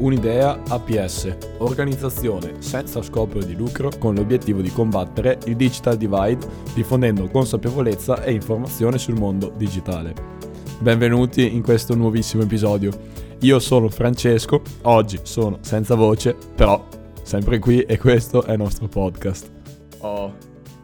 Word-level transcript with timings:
Un'idea 0.00 0.58
APS, 0.66 1.36
organizzazione 1.58 2.62
senza 2.62 3.02
scopo 3.02 3.38
di 3.38 3.54
lucro 3.54 3.90
con 3.98 4.14
l'obiettivo 4.14 4.62
di 4.62 4.70
combattere 4.70 5.38
il 5.44 5.56
digital 5.56 5.98
divide 5.98 6.38
diffondendo 6.72 7.28
consapevolezza 7.28 8.22
e 8.22 8.32
informazione 8.32 8.96
sul 8.96 9.18
mondo 9.18 9.52
digitale. 9.54 10.14
Benvenuti 10.78 11.54
in 11.54 11.62
questo 11.62 11.94
nuovissimo 11.94 12.44
episodio. 12.44 12.90
Io 13.40 13.58
sono 13.58 13.90
Francesco, 13.90 14.62
oggi 14.82 15.20
sono 15.22 15.58
senza 15.60 15.94
voce, 15.96 16.34
però 16.54 16.82
sempre 17.22 17.58
qui 17.58 17.82
e 17.82 17.98
questo 17.98 18.44
è 18.44 18.52
il 18.52 18.58
nostro 18.58 18.88
podcast. 18.88 19.50
Oh, 19.98 20.34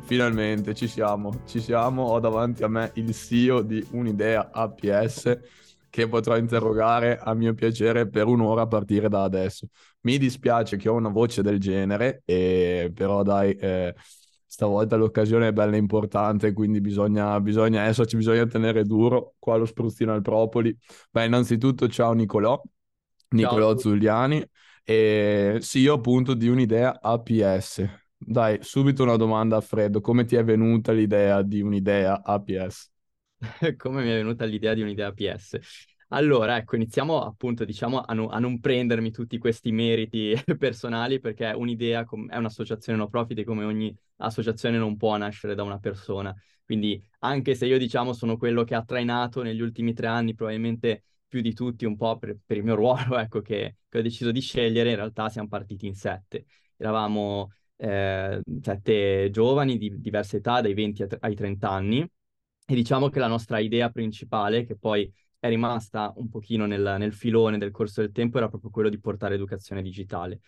finalmente 0.05 0.75
ci 0.75 0.87
siamo, 0.87 1.41
ci 1.47 1.61
siamo, 1.61 2.03
ho 2.03 2.21
davanti 2.21 2.63
a 2.63 2.69
me 2.69 2.91
il 2.97 3.15
CEO 3.15 3.63
di 3.63 3.83
Un'idea 3.93 4.51
APS 4.53 5.39
che 5.97 6.09
potrò 6.09 6.37
interrogare 6.37 7.19
a 7.19 7.33
mio 7.33 7.55
piacere 7.55 8.07
per 8.07 8.27
un'ora 8.27 8.63
a 8.63 8.67
partire 8.67 9.09
da 9.09 9.23
adesso. 9.23 9.69
Mi 10.03 10.19
dispiace 10.19 10.77
che 10.77 10.91
ho 10.91 10.95
una 10.95 11.09
voce 11.09 11.41
del 11.41 11.59
genere, 11.59 12.21
e... 12.27 12.93
però 12.95 13.23
dai, 13.23 13.55
eh, 13.55 13.95
stavolta 14.47 14.97
l'occasione 14.97 15.49
è 15.49 15.53
bella 15.55 15.77
importante, 15.77 16.53
quindi 16.53 16.83
bisogna, 16.83 17.41
bisogna 17.41 17.85
esserci, 17.85 18.17
bisogna 18.17 18.45
tenere 18.47 18.85
duro. 18.85 19.37
Qua 19.39 19.57
lo 19.57 19.65
spruzzino 19.65 20.13
al 20.13 20.21
propoli. 20.21 20.77
Beh, 21.11 21.25
innanzitutto 21.25 21.89
ciao 21.89 22.13
Nicolò, 22.13 22.61
Nicolò 23.31 23.71
ciao. 23.71 23.79
Zuliani, 23.79 24.47
e 24.85 25.57
sì, 25.61 25.79
io 25.79 25.95
appunto 25.95 26.35
di 26.35 26.49
un'idea 26.49 27.01
APS. 27.01 27.89
Dai, 28.19 28.59
subito 28.61 29.03
una 29.03 29.17
domanda 29.17 29.57
a 29.57 29.63
freddo, 29.63 30.03
come 30.03 30.27
ti 30.27 30.37
è 30.37 30.45
venuta 30.45 30.93
l'idea 30.93 31.41
di 31.41 31.63
un'idea 31.63 32.23
APS? 32.23 32.91
come 33.77 34.03
mi 34.03 34.11
è 34.11 34.15
venuta 34.15 34.45
l'idea 34.45 34.75
di 34.75 34.83
un'idea 34.83 35.13
PS. 35.13 35.59
Allora, 36.11 36.57
ecco, 36.57 36.77
iniziamo 36.77 37.21
appunto, 37.23 37.65
diciamo, 37.65 38.01
a, 38.01 38.15
no, 38.15 38.29
a, 38.29 38.39
non 38.39 38.61
prendermi 38.61 39.11
tutti 39.11 39.39
questi 39.39 39.73
meriti 39.73 40.35
personali 40.57 41.19
perché 41.19 41.47
un'idea 41.47 42.05
com- 42.05 42.29
è 42.31 42.37
un'associazione 42.37 42.97
no 42.97 43.09
profit 43.09 43.39
e 43.39 43.45
come 43.45 43.65
ogni 43.65 43.95
associazione 44.19 44.79
non 44.79 44.97
può 44.97 45.17
nascere 45.17 45.55
da 45.55 45.65
una 45.65 45.79
persona. 45.79 46.35
Quindi, 46.65 47.03
anche 47.21 47.55
se 47.55 47.67
io, 47.67 47.79
diciamo, 47.79 48.13
sono 48.13 48.37
quello 48.37 48.63
che 48.65 48.75
ha 48.75 48.85
trainato 48.85 49.43
negli 49.43 49.61
ultimi 49.61 49.93
tre 49.95 50.07
anni, 50.07 50.35
probabilmente 50.35 51.05
più 51.27 51.41
di 51.41 51.53
tutti, 51.53 51.85
un 51.85 51.97
po' 51.97 52.19
per, 52.19 52.37
per 52.45 52.57
il 52.57 52.65
mio 52.65 52.77
ruolo, 52.77 53.19
ecco, 53.19 53.41
che, 53.41 53.77
che, 53.89 53.99
ho 53.99 54.03
deciso 54.03 54.31
di 54.31 54.41
scegliere, 54.41 54.91
in 54.91 54.97
realtà 54.97 55.29
siamo 55.29 55.49
partiti 55.49 55.87
in 55.87 55.95
sette. 55.95 56.47
Eravamo 56.77 57.51
eh, 57.77 58.41
sette 58.63 59.29
giovani 59.31 59.77
di 59.77 60.01
diverse 60.01 60.37
età, 60.37 60.61
dai 60.61 60.75
20 60.75 61.05
ai 61.21 61.35
30 61.35 61.69
anni, 61.69 62.09
e 62.67 62.75
diciamo 62.75 63.09
che 63.09 63.19
la 63.21 63.29
nostra 63.29 63.59
idea 63.59 63.91
principale, 63.91 64.65
che 64.65 64.77
poi 64.77 65.11
è 65.39 65.49
rimasta 65.49 66.13
un 66.17 66.29
pochino 66.29 66.67
nel, 66.67 66.97
nel 66.99 67.13
filone 67.15 67.59
del 67.59 67.71
corso 67.71 68.01
del 68.01 68.11
tempo, 68.13 68.39
era 68.39 68.49
proprio 68.49 68.71
quello 68.71 68.89
di 68.89 68.99
portare 68.99 69.35
educazione 69.37 69.83
digitale. 69.83 70.41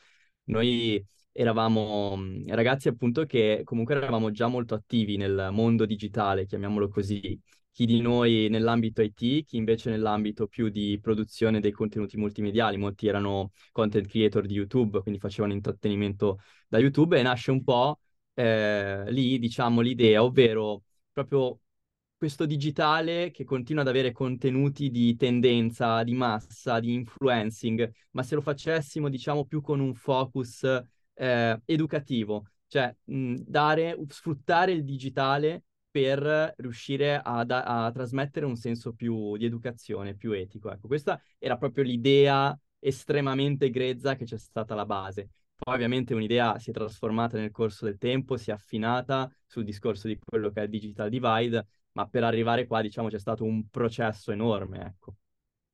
Noi 0.44 1.04
eravamo 1.32 2.16
mm, 2.16 2.48
ragazzi 2.48 2.88
appunto 2.88 3.24
che 3.24 3.60
comunque 3.64 3.94
eravamo 3.94 4.30
già 4.32 4.48
molto 4.48 4.74
attivi 4.74 5.16
nel 5.16 5.48
mondo 5.52 5.86
digitale, 5.86 6.46
chiamiamolo 6.46 6.88
così, 6.88 7.40
chi 7.70 7.86
di 7.86 8.00
noi 8.00 8.48
nell'ambito 8.50 9.02
IT, 9.02 9.44
chi 9.44 9.56
invece 9.56 9.90
nell'ambito 9.90 10.48
più 10.48 10.68
di 10.68 10.98
produzione 11.00 11.60
dei 11.60 11.70
contenuti 11.70 12.16
multimediali, 12.16 12.76
molti 12.76 13.06
erano 13.06 13.52
content 13.70 14.06
creator 14.08 14.46
di 14.46 14.54
YouTube, 14.54 15.00
quindi 15.02 15.20
facevano 15.20 15.52
intrattenimento 15.52 16.40
da 16.66 16.78
YouTube 16.78 17.18
e 17.18 17.22
nasce 17.22 17.52
un 17.52 17.62
po' 17.62 18.00
eh, 18.34 19.04
lì, 19.12 19.38
diciamo, 19.38 19.80
l'idea, 19.80 20.22
ovvero 20.24 20.82
proprio 21.12 21.60
questo 22.18 22.46
digitale 22.46 23.30
che 23.30 23.44
continua 23.44 23.82
ad 23.82 23.88
avere 23.88 24.10
contenuti 24.10 24.90
di 24.90 25.14
tendenza, 25.16 26.02
di 26.02 26.14
massa, 26.14 26.80
di 26.80 26.92
influencing, 26.92 27.90
ma 28.10 28.24
se 28.24 28.34
lo 28.34 28.40
facessimo, 28.40 29.08
diciamo, 29.08 29.46
più 29.46 29.60
con 29.62 29.78
un 29.78 29.94
focus 29.94 30.64
eh, 31.14 31.60
educativo, 31.64 32.48
cioè 32.66 32.94
mh, 33.04 33.36
dare, 33.46 33.96
sfruttare 34.08 34.72
il 34.72 34.84
digitale 34.84 35.62
per 35.90 36.54
riuscire 36.58 37.20
a, 37.22 37.44
da- 37.44 37.62
a, 37.62 37.90
trasmettere 37.92 38.44
un 38.46 38.56
senso 38.56 38.92
più 38.92 39.36
di 39.36 39.44
educazione, 39.44 40.16
più 40.16 40.32
etico. 40.32 40.70
Ecco, 40.72 40.88
questa 40.88 41.20
era 41.38 41.56
proprio 41.56 41.84
l'idea 41.84 42.58
estremamente 42.80 43.70
grezza 43.70 44.16
che 44.16 44.24
c'è 44.24 44.38
stata 44.38 44.74
alla 44.74 44.86
base. 44.86 45.30
Poi 45.54 45.74
ovviamente 45.74 46.14
un'idea 46.14 46.58
si 46.58 46.70
è 46.70 46.72
trasformata 46.72 47.38
nel 47.38 47.50
corso 47.50 47.84
del 47.84 47.98
tempo, 47.98 48.36
si 48.36 48.50
è 48.50 48.52
affinata 48.52 49.30
sul 49.46 49.64
discorso 49.64 50.06
di 50.06 50.18
quello 50.18 50.50
che 50.50 50.60
è 50.60 50.64
il 50.64 50.70
digital 50.70 51.08
divide 51.08 51.66
ma 51.98 52.06
per 52.06 52.22
arrivare 52.22 52.68
qua, 52.68 52.80
diciamo, 52.80 53.08
c'è 53.08 53.18
stato 53.18 53.42
un 53.42 53.68
processo 53.68 54.30
enorme, 54.30 54.86
ecco. 54.86 55.16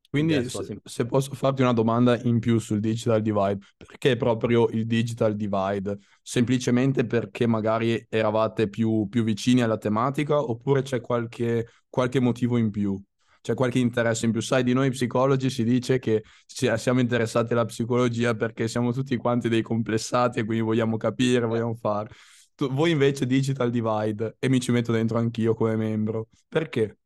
Quindi 0.08 0.48
se, 0.48 0.80
se, 0.82 1.06
posso 1.06 1.34
farti 1.34 1.60
una 1.60 1.72
domanda 1.72 2.18
in 2.22 2.38
più 2.38 2.58
sul 2.58 2.80
digital 2.80 3.20
divide, 3.20 3.58
perché 3.76 4.16
proprio 4.16 4.68
il 4.68 4.86
digital 4.86 5.34
divide? 5.34 5.98
Semplicemente 6.22 7.04
perché 7.04 7.46
magari 7.46 8.06
eravate 8.08 8.68
più, 8.68 9.08
più 9.10 9.24
vicini 9.24 9.60
alla 9.60 9.76
tematica 9.76 10.40
oppure 10.40 10.82
c'è 10.82 11.00
qualche, 11.00 11.66
qualche 11.90 12.20
motivo 12.20 12.56
in 12.56 12.70
più? 12.70 12.98
C'è 13.42 13.54
qualche 13.54 13.80
interesse 13.80 14.24
in 14.24 14.32
più? 14.32 14.41
Sai, 14.41 14.62
di 14.62 14.72
noi 14.72 14.91
psicologi 14.91 15.50
si 15.50 15.64
dice 15.64 15.98
che 15.98 16.22
siamo 16.46 17.00
interessati 17.00 17.52
alla 17.52 17.66
psicologia 17.66 18.34
perché 18.34 18.68
siamo 18.68 18.92
tutti 18.92 19.16
quanti 19.16 19.48
dei 19.48 19.62
complessati 19.62 20.38
e 20.38 20.44
quindi 20.44 20.64
vogliamo 20.64 20.96
capire, 20.96 21.44
vogliamo 21.44 21.74
fare. 21.74 22.08
Tu, 22.56 22.69
voi 22.72 22.91
invece 22.91 23.26
Digital 23.26 23.70
Divide 23.70 24.37
e 24.38 24.48
mi 24.48 24.60
ci 24.60 24.70
metto 24.72 24.92
dentro 24.92 25.19
anch'io 25.19 25.54
come 25.54 25.76
membro. 25.76 26.28
Perché? 26.48 26.98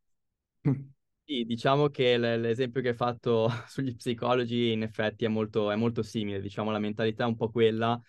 Sì, 1.24 1.44
diciamo 1.44 1.88
che 1.90 2.16
l- 2.16 2.40
l'esempio 2.40 2.80
che 2.80 2.88
hai 2.88 2.94
fatto 2.94 3.48
sugli 3.68 3.94
psicologi 3.94 4.72
in 4.72 4.82
effetti 4.82 5.26
è 5.26 5.28
molto, 5.28 5.70
è 5.70 5.76
molto 5.76 6.02
simile, 6.02 6.40
diciamo 6.40 6.70
la 6.70 6.78
mentalità 6.78 7.24
è 7.24 7.26
un 7.26 7.36
po' 7.36 7.50
quella, 7.50 8.00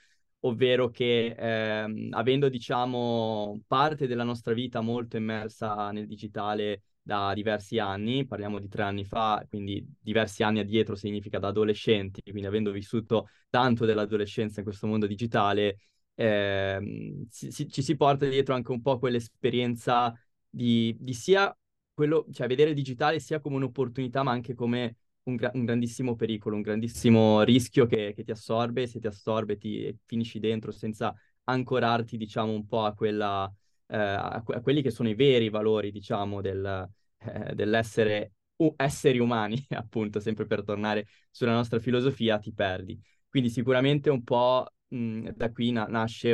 ovvero 0.42 0.90
che 0.90 1.36
ehm, 1.38 2.10
avendo 2.14 2.48
diciamo 2.48 3.60
parte 3.68 4.08
della 4.08 4.24
nostra 4.24 4.54
vita 4.54 4.80
molto 4.80 5.18
immersa 5.18 5.92
nel 5.92 6.08
digitale 6.08 6.84
da 7.02 7.34
diversi 7.34 7.78
anni, 7.78 8.26
parliamo 8.26 8.58
di 8.60 8.70
tre 8.70 8.84
anni 8.84 9.04
fa, 9.04 9.46
quindi 9.50 9.86
diversi 10.00 10.42
anni 10.44 10.60
addietro 10.60 10.96
significa 10.96 11.40
da 11.40 11.50
adolescenti, 11.50 12.22
quindi 12.22 12.46
avendo 12.48 12.72
vissuto 12.72 13.28
tanto 13.50 13.84
dell'adolescenza 13.86 14.60
in 14.62 14.66
questo 14.66 14.88
mondo 14.88 15.08
digitale, 15.08 15.78
eh, 16.20 17.26
si, 17.30 17.70
ci 17.70 17.82
si 17.82 17.96
porta 17.96 18.28
dietro 18.28 18.54
anche 18.54 18.72
un 18.72 18.82
po' 18.82 19.00
quell'esperienza 19.00 20.14
di, 20.50 20.96
di 21.00 21.14
sia 21.14 21.56
quello, 21.94 22.26
cioè 22.32 22.48
vedere 22.48 22.70
il 22.72 22.76
digitale 22.76 23.20
sia 23.20 23.40
come 23.40 23.56
un'opportunità, 23.56 24.24
ma 24.24 24.32
anche 24.32 24.54
come 24.54 24.98
un, 25.24 25.36
gra- 25.36 25.52
un 25.54 25.66
grandissimo 25.66 26.16
pericolo, 26.16 26.56
un 26.56 26.62
grandissimo 26.62 27.42
rischio 27.44 27.86
che, 27.86 28.14
che, 28.14 28.24
ti 28.24 28.32
assorbe, 28.32 28.88
se 28.88 29.00
ti 29.00 29.08
assorbe 29.08 29.58
ti 29.58 29.98
finisci 30.06 30.40
dentro 30.40 30.72
senza 30.72 31.14
ancorarti, 31.46 32.18
diciamo, 32.18 32.52
un 32.52 32.66
po' 32.68 32.84
a, 32.86 32.94
quella, 32.94 33.52
eh, 33.88 33.98
a, 33.98 34.42
que- 34.44 34.56
a 34.56 34.62
quelli 34.62 34.82
che 34.82 34.92
sono 34.92 35.10
i 35.10 35.16
veri 35.16 35.50
valori, 35.50 35.92
diciamo, 35.92 36.42
del, 36.42 36.90
eh, 37.20 37.54
dell'essere 37.56 38.34
u- 38.58 38.74
esseri 38.78 39.20
umani, 39.20 39.64
appunto, 39.72 40.20
sempre 40.20 40.46
per 40.46 40.64
tornare 40.64 41.08
sulla 41.32 41.54
nostra 41.54 41.80
filosofia, 41.80 42.40
ti 42.40 42.54
perdi. 42.54 43.00
Quindi 43.30 43.50
sicuramente 43.50 44.10
un 44.10 44.24
po' 44.24 44.66
mh, 44.90 44.98
mhmm, 44.98 45.30
da 45.36 45.52
qui 45.52 45.72
na- 45.72 45.86
nasce 45.88 46.34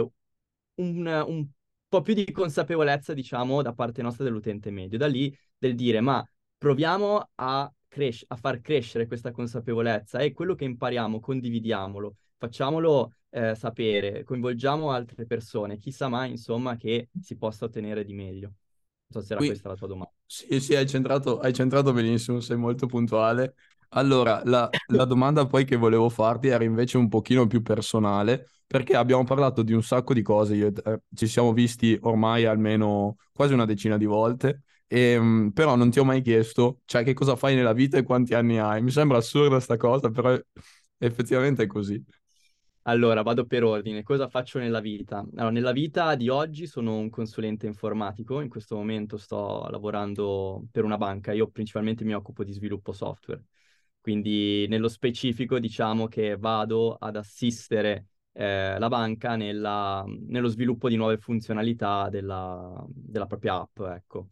un, 0.75 1.05
un 1.27 1.47
po' 1.87 2.01
più 2.01 2.13
di 2.13 2.31
consapevolezza, 2.31 3.13
diciamo, 3.13 3.61
da 3.61 3.73
parte 3.73 4.01
nostra 4.01 4.23
dell'utente 4.23 4.71
medio. 4.71 4.97
Da 4.97 5.07
lì 5.07 5.35
del 5.57 5.75
dire, 5.75 6.01
ma 6.01 6.25
proviamo 6.57 7.29
a, 7.35 7.71
cres- 7.87 8.25
a 8.27 8.35
far 8.35 8.61
crescere 8.61 9.07
questa 9.07 9.31
consapevolezza 9.31 10.19
e 10.19 10.33
quello 10.33 10.55
che 10.55 10.65
impariamo, 10.65 11.19
condividiamolo, 11.19 12.15
facciamolo 12.37 13.13
eh, 13.29 13.55
sapere, 13.55 14.23
coinvolgiamo 14.23 14.91
altre 14.91 15.25
persone, 15.25 15.77
chissà 15.77 16.07
mai, 16.09 16.31
insomma, 16.31 16.75
che 16.77 17.09
si 17.21 17.37
possa 17.37 17.65
ottenere 17.65 18.03
di 18.05 18.13
meglio. 18.13 18.53
Non 19.07 19.21
so 19.21 19.21
se 19.21 19.33
era 19.33 19.43
Qui... 19.43 19.43
questa 19.43 19.69
la 19.69 19.75
tua 19.75 19.87
domanda. 19.87 20.13
Sì, 20.27 20.59
sì, 20.59 20.75
hai 20.75 20.87
centrato, 20.87 21.39
hai 21.39 21.53
centrato 21.53 21.93
benissimo, 21.93 22.39
sei 22.41 22.57
molto 22.57 22.87
puntuale. 22.87 23.55
Allora, 23.97 24.41
la, 24.43 24.69
la 24.87 25.05
domanda 25.05 25.45
poi 25.47 25.63
che 25.63 25.77
volevo 25.77 26.09
farti 26.09 26.47
era 26.49 26.65
invece 26.65 26.97
un 26.97 27.07
pochino 27.07 27.47
più 27.47 27.61
personale, 27.61 28.49
perché 28.67 28.93
abbiamo 28.95 29.23
parlato 29.23 29.61
di 29.63 29.71
un 29.71 29.83
sacco 29.83 30.13
di 30.13 30.21
cose, 30.21 30.55
io, 30.55 30.67
eh, 30.83 31.01
ci 31.13 31.27
siamo 31.27 31.53
visti 31.53 31.97
ormai 32.01 32.43
almeno 32.45 33.15
quasi 33.31 33.53
una 33.53 33.63
decina 33.65 33.97
di 33.97 34.03
volte, 34.05 34.63
e, 34.87 35.15
um, 35.15 35.51
però 35.51 35.75
non 35.77 35.91
ti 35.91 35.99
ho 35.99 36.03
mai 36.03 36.21
chiesto, 36.21 36.81
cioè, 36.83 37.03
che 37.05 37.13
cosa 37.13 37.37
fai 37.37 37.55
nella 37.55 37.71
vita 37.71 37.97
e 37.97 38.03
quanti 38.03 38.33
anni 38.33 38.59
hai. 38.59 38.81
Mi 38.81 38.91
sembra 38.91 39.17
assurda 39.17 39.61
sta 39.61 39.77
cosa, 39.77 40.09
però 40.09 40.37
effettivamente 40.97 41.63
è 41.63 41.67
così. 41.67 42.03
Allora, 42.87 43.23
vado 43.23 43.45
per 43.45 43.63
ordine. 43.63 44.03
Cosa 44.03 44.27
faccio 44.27 44.59
nella 44.59 44.79
vita? 44.79 45.17
Allora, 45.19 45.49
nella 45.49 45.71
vita 45.71 46.13
di 46.15 46.29
oggi 46.29 46.67
sono 46.67 46.97
un 46.97 47.09
consulente 47.09 47.65
informatico, 47.65 48.41
in 48.41 48.49
questo 48.49 48.75
momento 48.75 49.17
sto 49.17 49.67
lavorando 49.69 50.63
per 50.71 50.83
una 50.83 50.97
banca, 50.97 51.31
io 51.33 51.47
principalmente 51.49 52.03
mi 52.03 52.13
occupo 52.13 52.43
di 52.43 52.51
sviluppo 52.53 52.91
software. 52.93 53.43
Quindi 54.05 54.67
nello 54.67 54.87
specifico 54.87 55.57
diciamo 55.57 56.07
che 56.07 56.37
vado 56.37 56.93
ad 56.93 57.15
assistere 57.15 58.05
eh, 58.33 58.77
la 58.77 58.87
banca 58.87 59.35
nella, 59.35 60.05
nello 60.27 60.47
sviluppo 60.47 60.89
di 60.89 60.95
nuove 60.95 61.17
funzionalità 61.17 62.07
della, 62.09 62.85
della 62.87 63.25
propria 63.25 63.55
app, 63.61 63.79
ecco. 63.79 64.27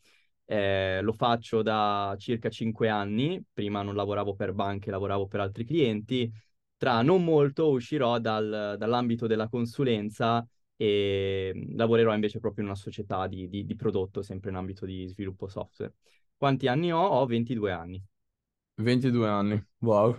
Eh, 0.45 1.01
lo 1.01 1.11
faccio 1.13 1.63
da 1.63 2.13
circa 2.19 2.49
cinque 2.49 2.87
anni, 2.89 3.43
prima 3.51 3.81
non 3.81 3.95
lavoravo 3.95 4.35
per 4.35 4.53
banche, 4.53 4.91
lavoravo 4.91 5.25
per 5.25 5.39
altri 5.39 5.65
clienti. 5.65 6.31
tra 6.77 7.01
non 7.01 7.23
molto 7.23 7.69
uscirò 7.71 8.19
dal, 8.19 8.75
dall'ambito 8.77 9.25
della 9.25 9.47
consulenza 9.49 10.45
e 10.75 11.67
lavorerò 11.75 12.13
invece 12.13 12.39
proprio 12.39 12.63
in 12.63 12.69
una 12.69 12.79
società 12.79 13.25
di, 13.27 13.49
di, 13.49 13.65
di 13.65 13.75
prodotto, 13.75 14.21
sempre 14.21 14.49
in 14.51 14.55
ambito 14.57 14.85
di 14.85 15.07
sviluppo 15.07 15.47
software. 15.47 15.95
Quanti 16.37 16.67
anni 16.67 16.91
ho? 16.91 16.99
Ho 17.01 17.25
22 17.25 17.71
anni. 17.71 18.03
22 18.75 19.27
anni, 19.27 19.63
wow. 19.79 20.15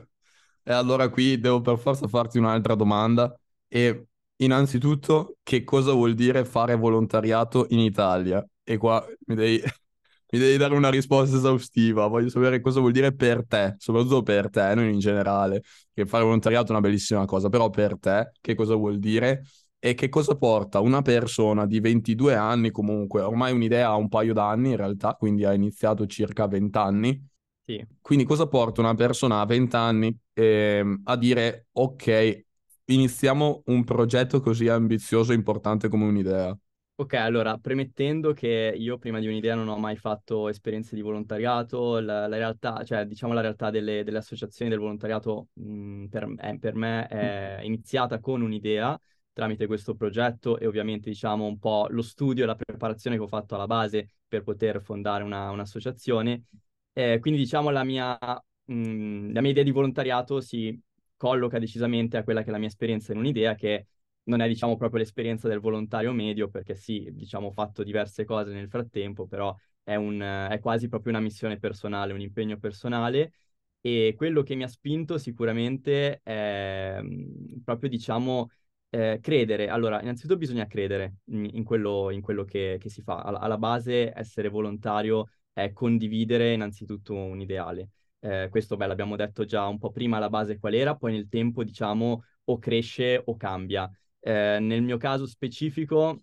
E 0.62 0.72
allora 0.72 1.08
qui 1.08 1.38
devo 1.38 1.60
per 1.60 1.78
forza 1.78 2.06
farti 2.08 2.38
un'altra 2.38 2.74
domanda. 2.74 3.38
E 3.68 4.06
innanzitutto, 4.36 5.36
che 5.42 5.64
cosa 5.64 5.92
vuol 5.92 6.14
dire 6.14 6.44
fare 6.44 6.74
volontariato 6.76 7.66
in 7.70 7.80
Italia? 7.80 8.46
E 8.62 8.76
qua 8.78 9.04
mi 9.26 9.34
devi, 9.34 9.60
mi 10.30 10.38
devi 10.38 10.56
dare 10.56 10.74
una 10.74 10.90
risposta 10.90 11.36
esaustiva. 11.36 12.06
Voglio 12.06 12.28
sapere 12.30 12.60
cosa 12.60 12.80
vuol 12.80 12.92
dire 12.92 13.14
per 13.14 13.46
te, 13.46 13.74
soprattutto 13.78 14.22
per 14.22 14.48
te, 14.50 14.74
non 14.74 14.88
in 14.88 14.98
generale, 14.98 15.62
che 15.92 16.06
fare 16.06 16.24
volontariato 16.24 16.68
è 16.68 16.70
una 16.70 16.80
bellissima 16.80 17.24
cosa, 17.26 17.48
però 17.48 17.68
per 17.70 17.98
te 17.98 18.32
che 18.40 18.54
cosa 18.54 18.74
vuol 18.74 18.98
dire? 18.98 19.44
E 19.78 19.92
che 19.94 20.08
cosa 20.08 20.34
porta 20.34 20.80
una 20.80 21.02
persona 21.02 21.66
di 21.66 21.78
22 21.78 22.34
anni 22.34 22.70
comunque, 22.70 23.20
ormai 23.20 23.52
un'idea 23.52 23.88
ha 23.88 23.96
un 23.96 24.08
paio 24.08 24.32
d'anni 24.32 24.70
in 24.70 24.76
realtà, 24.76 25.14
quindi 25.14 25.44
ha 25.44 25.52
iniziato 25.52 26.06
circa 26.06 26.46
20 26.46 26.78
anni, 26.78 27.22
sì. 27.64 27.86
Quindi 28.00 28.24
cosa 28.24 28.46
porta 28.46 28.80
una 28.80 28.94
persona 28.94 29.40
a 29.40 29.46
20 29.46 29.76
anni 29.76 30.16
eh, 30.32 31.00
a 31.04 31.16
dire 31.16 31.68
ok, 31.72 32.44
iniziamo 32.86 33.62
un 33.66 33.84
progetto 33.84 34.40
così 34.40 34.68
ambizioso 34.68 35.32
e 35.32 35.34
importante 35.34 35.88
come 35.88 36.04
un'idea? 36.04 36.56
Ok, 36.96 37.14
allora, 37.14 37.58
premettendo 37.58 38.32
che 38.32 38.72
io 38.76 38.98
prima 38.98 39.18
di 39.18 39.26
un'idea 39.26 39.56
non 39.56 39.66
ho 39.66 39.76
mai 39.78 39.96
fatto 39.96 40.48
esperienze 40.48 40.94
di 40.94 41.00
volontariato, 41.00 41.98
la, 41.98 42.28
la 42.28 42.36
realtà, 42.36 42.84
cioè 42.84 43.04
diciamo 43.04 43.32
la 43.32 43.40
realtà 43.40 43.70
delle, 43.70 44.04
delle 44.04 44.18
associazioni 44.18 44.70
del 44.70 44.78
volontariato 44.78 45.48
mh, 45.54 45.72
mm, 45.72 46.04
per, 46.06 46.34
eh, 46.38 46.58
per, 46.60 46.74
me 46.76 47.08
è 47.08 47.60
iniziata 47.62 48.20
con 48.20 48.42
un'idea 48.42 48.96
tramite 49.32 49.66
questo 49.66 49.96
progetto 49.96 50.56
e 50.56 50.66
ovviamente 50.66 51.10
diciamo 51.10 51.44
un 51.44 51.58
po' 51.58 51.88
lo 51.90 52.02
studio 52.02 52.44
e 52.44 52.46
la 52.46 52.54
preparazione 52.54 53.16
che 53.16 53.22
ho 53.22 53.26
fatto 53.26 53.56
alla 53.56 53.66
base 53.66 54.10
per 54.28 54.44
poter 54.44 54.80
fondare 54.80 55.24
una, 55.24 55.50
un'associazione 55.50 56.44
eh, 56.94 57.18
quindi 57.20 57.40
diciamo 57.40 57.70
la 57.70 57.84
mia, 57.84 58.18
mh, 58.64 58.74
mm, 58.74 59.32
la 59.34 59.40
mia 59.42 59.50
idea 59.50 59.62
di 59.62 59.70
volontariato 59.70 60.40
si 60.40 60.80
colloca 61.16 61.58
decisamente 61.58 62.16
a 62.16 62.24
quella 62.24 62.42
che 62.42 62.48
è 62.48 62.52
la 62.52 62.58
mia 62.58 62.68
esperienza 62.68 63.12
in 63.12 63.18
un'idea 63.18 63.54
che 63.54 63.86
non 64.24 64.40
è 64.40 64.48
diciamo 64.48 64.76
proprio 64.76 65.00
l'esperienza 65.00 65.48
del 65.48 65.60
volontario 65.60 66.12
medio 66.12 66.48
perché 66.48 66.74
sì, 66.74 67.10
diciamo 67.12 67.48
ho 67.48 67.50
fatto 67.52 67.82
diverse 67.82 68.24
cose 68.24 68.52
nel 68.52 68.68
frattempo, 68.68 69.26
però 69.26 69.54
è, 69.82 69.96
un, 69.96 70.20
è 70.20 70.58
quasi 70.60 70.88
proprio 70.88 71.12
una 71.12 71.20
missione 71.20 71.58
personale, 71.58 72.12
un 72.14 72.20
impegno 72.20 72.58
personale 72.58 73.32
e 73.80 74.14
quello 74.16 74.42
che 74.42 74.54
mi 74.54 74.62
ha 74.62 74.68
spinto 74.68 75.18
sicuramente 75.18 76.20
è 76.22 76.98
mm, 77.02 77.58
proprio 77.64 77.90
diciamo 77.90 78.48
eh, 78.88 79.18
credere. 79.20 79.68
Allora, 79.68 80.00
innanzitutto 80.00 80.38
bisogna 80.38 80.66
credere 80.66 81.16
in, 81.26 81.48
in 81.52 81.64
quello, 81.64 82.10
in 82.10 82.20
quello 82.22 82.44
che, 82.44 82.78
che, 82.80 82.88
si 82.88 83.02
fa. 83.02 83.16
Alla, 83.22 83.40
alla 83.40 83.58
base 83.58 84.12
essere 84.16 84.48
volontario 84.48 85.28
è 85.54 85.72
condividere 85.72 86.52
innanzitutto 86.52 87.14
un 87.14 87.40
ideale. 87.40 87.88
Eh, 88.20 88.48
questo, 88.50 88.76
beh, 88.76 88.86
l'abbiamo 88.86 89.16
detto 89.16 89.46
già 89.46 89.66
un 89.66 89.78
po' 89.78 89.90
prima, 89.90 90.18
la 90.18 90.28
base 90.28 90.58
qual 90.58 90.74
era, 90.74 90.94
poi 90.96 91.12
nel 91.12 91.28
tempo, 91.28 91.64
diciamo, 91.64 92.24
o 92.44 92.58
cresce 92.58 93.22
o 93.24 93.36
cambia. 93.36 93.90
Eh, 94.20 94.58
nel 94.60 94.82
mio 94.82 94.98
caso 94.98 95.26
specifico 95.26 96.18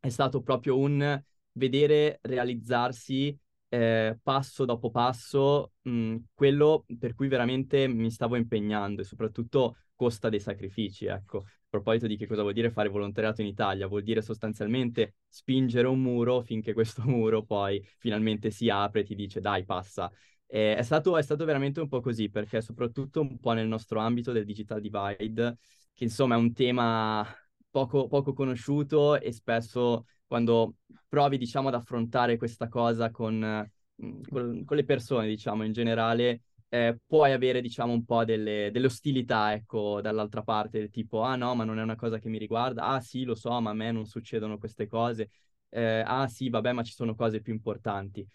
è 0.00 0.08
stato 0.08 0.42
proprio 0.42 0.78
un 0.78 1.22
vedere 1.52 2.18
realizzarsi 2.22 3.36
eh, 3.68 4.18
passo 4.22 4.64
dopo 4.64 4.90
passo 4.90 5.72
mh, 5.82 6.16
quello 6.34 6.84
per 6.98 7.14
cui 7.14 7.28
veramente 7.28 7.86
mi 7.86 8.10
stavo 8.10 8.36
impegnando 8.36 9.02
e 9.02 9.04
soprattutto 9.04 9.76
costa 9.94 10.28
dei 10.28 10.40
sacrifici, 10.40 11.06
ecco 11.06 11.44
proposito 11.70 12.06
di 12.06 12.16
che 12.16 12.26
cosa 12.26 12.42
vuol 12.42 12.52
dire 12.52 12.70
fare 12.70 12.88
volontariato 12.88 13.40
in 13.40 13.46
Italia, 13.46 13.86
vuol 13.86 14.02
dire 14.02 14.20
sostanzialmente 14.20 15.14
spingere 15.28 15.86
un 15.86 16.00
muro 16.00 16.42
finché 16.42 16.72
questo 16.74 17.02
muro 17.06 17.44
poi 17.44 17.82
finalmente 17.98 18.50
si 18.50 18.68
apre 18.68 19.00
e 19.00 19.04
ti 19.04 19.14
dice 19.14 19.40
dai 19.40 19.64
passa. 19.64 20.10
Eh, 20.46 20.74
è, 20.76 20.82
stato, 20.82 21.16
è 21.16 21.22
stato 21.22 21.44
veramente 21.44 21.80
un 21.80 21.88
po' 21.88 22.00
così 22.00 22.28
perché 22.28 22.60
soprattutto 22.60 23.20
un 23.20 23.38
po' 23.38 23.52
nel 23.52 23.68
nostro 23.68 24.00
ambito 24.00 24.32
del 24.32 24.44
digital 24.44 24.80
divide, 24.80 25.58
che 25.94 26.04
insomma 26.04 26.34
è 26.34 26.38
un 26.38 26.52
tema 26.52 27.24
poco, 27.70 28.08
poco 28.08 28.32
conosciuto 28.32 29.18
e 29.20 29.32
spesso 29.32 30.06
quando 30.26 30.76
provi 31.08 31.38
diciamo 31.38 31.68
ad 31.68 31.74
affrontare 31.74 32.36
questa 32.36 32.68
cosa 32.68 33.10
con, 33.10 33.68
mm, 34.04 34.20
con, 34.28 34.64
con 34.64 34.76
le 34.76 34.84
persone 34.84 35.26
diciamo 35.28 35.64
in 35.64 35.72
generale 35.72 36.42
eh, 36.70 36.98
puoi 37.04 37.32
avere, 37.32 37.60
diciamo, 37.60 37.92
un 37.92 38.04
po' 38.04 38.24
delle, 38.24 38.70
delle, 38.72 38.86
ostilità, 38.86 39.52
ecco, 39.52 40.00
dall'altra 40.00 40.42
parte, 40.42 40.88
tipo, 40.88 41.22
ah 41.22 41.34
no, 41.36 41.54
ma 41.56 41.64
non 41.64 41.78
è 41.80 41.82
una 41.82 41.96
cosa 41.96 42.18
che 42.18 42.28
mi 42.28 42.38
riguarda, 42.38 42.84
ah 42.86 43.00
sì, 43.00 43.24
lo 43.24 43.34
so, 43.34 43.60
ma 43.60 43.70
a 43.70 43.74
me 43.74 43.90
non 43.90 44.06
succedono 44.06 44.56
queste 44.56 44.86
cose, 44.86 45.30
eh, 45.68 46.02
ah 46.06 46.28
sì, 46.28 46.48
vabbè, 46.48 46.72
ma 46.72 46.82
ci 46.84 46.92
sono 46.92 47.14
cose 47.16 47.40
più 47.40 47.52
importanti. 47.52 48.26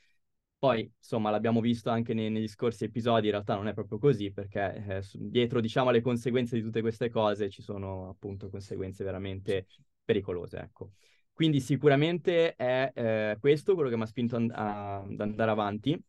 Poi, 0.58 0.92
insomma, 0.98 1.30
l'abbiamo 1.30 1.62
visto 1.62 1.90
anche 1.90 2.14
nei, 2.14 2.30
negli 2.30 2.48
scorsi 2.48 2.84
episodi, 2.86 3.28
in 3.28 3.32
realtà 3.32 3.56
non 3.56 3.68
è 3.68 3.74
proprio 3.74 4.00
così, 4.00 4.32
perché 4.32 4.84
eh, 4.86 5.02
dietro, 5.14 5.62
diciamo, 5.62 5.90
alle 5.90 6.02
conseguenze 6.02 6.58
di 6.58 6.62
tutte 6.62 6.82
queste 6.82 7.10
cose 7.10 7.50
ci 7.50 7.62
sono, 7.62 8.10
appunto, 8.10 8.50
conseguenze 8.50 9.04
veramente 9.06 9.68
pericolose, 10.04 10.60
ecco. 10.60 10.92
Quindi 11.32 11.60
sicuramente 11.62 12.56
è 12.56 12.92
eh, 12.94 13.38
questo 13.40 13.76
quello 13.76 13.90
che 13.90 13.98
mi 13.98 14.04
ha 14.04 14.06
spinto 14.06 14.36
ad 14.38 15.20
andare 15.20 15.52
avanti 15.52 16.02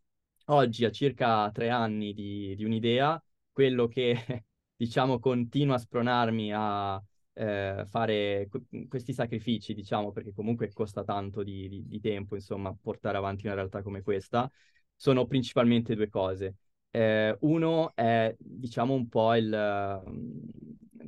oggi 0.47 0.85
a 0.85 0.91
circa 0.91 1.51
tre 1.53 1.71
anni 1.71 2.13
di, 2.13 2.55
di 2.57 2.65
un'idea, 2.65 3.23
quello 3.53 3.87
che 3.89 4.45
diciamo 4.77 5.19
continua 5.19 5.77
a 5.77 5.79
spronarmi 5.79 6.53
a 6.55 7.03
eh, 7.33 7.85
fare 7.87 8.49
questi 8.89 9.13
sacrifici, 9.13 9.75
diciamo, 9.75 10.13
perché 10.13 10.33
comunque 10.33 10.73
costa 10.73 11.05
tanto 11.05 11.43
di, 11.43 11.69
di, 11.69 11.87
di, 11.87 12.01
tempo, 12.01 12.35
insomma, 12.35 12.75
portare 12.81 13.19
avanti 13.19 13.47
una 13.47 13.55
realtà 13.55 13.83
come 13.83 14.03
questa, 14.03 14.51
sono 14.95 15.27
principalmente 15.27 15.95
due 15.95 16.09
cose. 16.09 16.57
Eh, 16.91 17.37
uno 17.41 17.95
è, 17.95 18.35
diciamo, 18.39 18.95
un 18.95 19.09
po' 19.09 19.35
il, 19.35 19.49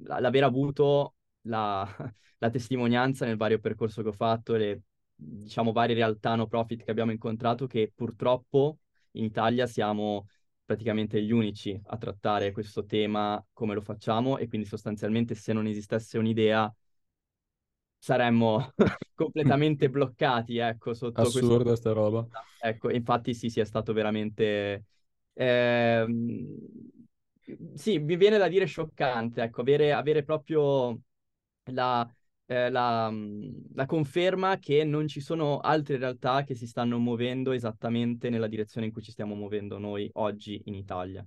l'aver 0.05 0.45
avuto 0.45 1.15
la, 1.43 1.87
la 2.39 2.51
testimonianza 2.51 3.25
nel 3.25 3.37
vario 3.37 3.59
percorso 3.59 4.03
che 4.03 4.09
ho 4.09 4.13
fatto, 4.13 4.55
le, 4.55 4.83
diciamo, 5.15 5.73
varie 5.73 5.95
realtà 5.95 6.35
no 6.35 6.47
profit 6.47 6.85
che 6.85 6.91
abbiamo 6.91 7.13
incontrato 7.13 7.67
che 7.67 7.91
purtroppo 7.95 8.79
in 9.19 9.25
Italia 9.25 9.67
siamo 9.67 10.27
praticamente 10.65 11.23
gli 11.23 11.33
unici 11.33 11.81
a 11.87 11.97
trattare 11.97 12.53
questo 12.53 12.85
tema 12.85 13.43
come 13.53 13.75
lo 13.75 13.81
facciamo 13.81 14.39
e 14.39 14.49
quindi 14.49 14.67
sostanzialmente 14.67 15.35
se 15.35 15.53
non 15.53 15.67
esistesse 15.67 16.19
un'idea 16.19 16.73
saremmo 17.99 18.73
completamente 19.15 19.89
bloccati, 19.91 20.59
ecco, 20.59 20.95
sotto 20.95 21.21
Assurda 21.21 21.65
questo... 21.65 21.75
sta 21.77 21.93
roba. 21.93 22.27
Ecco, 22.61 22.91
infatti 22.91 23.35
sì, 23.35 23.49
sì, 23.51 23.61
è 23.61 23.65
stato 23.65 23.93
veramente... 23.93 24.85
Eh... 25.33 26.07
Sì, 27.75 27.99
mi 27.99 28.17
viene 28.17 28.37
da 28.37 28.47
dire 28.47 28.67
scioccante, 28.67 29.43
ecco, 29.43 29.63
avere, 29.63 29.93
avere 29.93 30.23
proprio 30.23 31.01
la, 31.71 32.07
eh, 32.51 32.71
la, 32.71 33.13
la, 33.75 33.87
conferma 33.87 34.59
che 34.59 34.83
non 34.83 35.07
ci 35.07 35.21
sono 35.21 35.59
altre 35.59 35.99
realtà 35.99 36.45
che 36.45 36.55
si 36.55 36.67
stanno 36.67 36.99
muovendo 36.99 37.53
esattamente 37.53 38.31
nella 38.31 38.47
direzione 38.47 38.87
in 38.87 38.93
cui 38.93 39.03
ci 39.03 39.11
stiamo 39.11 39.35
muovendo 39.35 39.77
noi 39.79 40.09
oggi 40.15 40.63
in 40.65 40.75
Italia. 40.75 41.25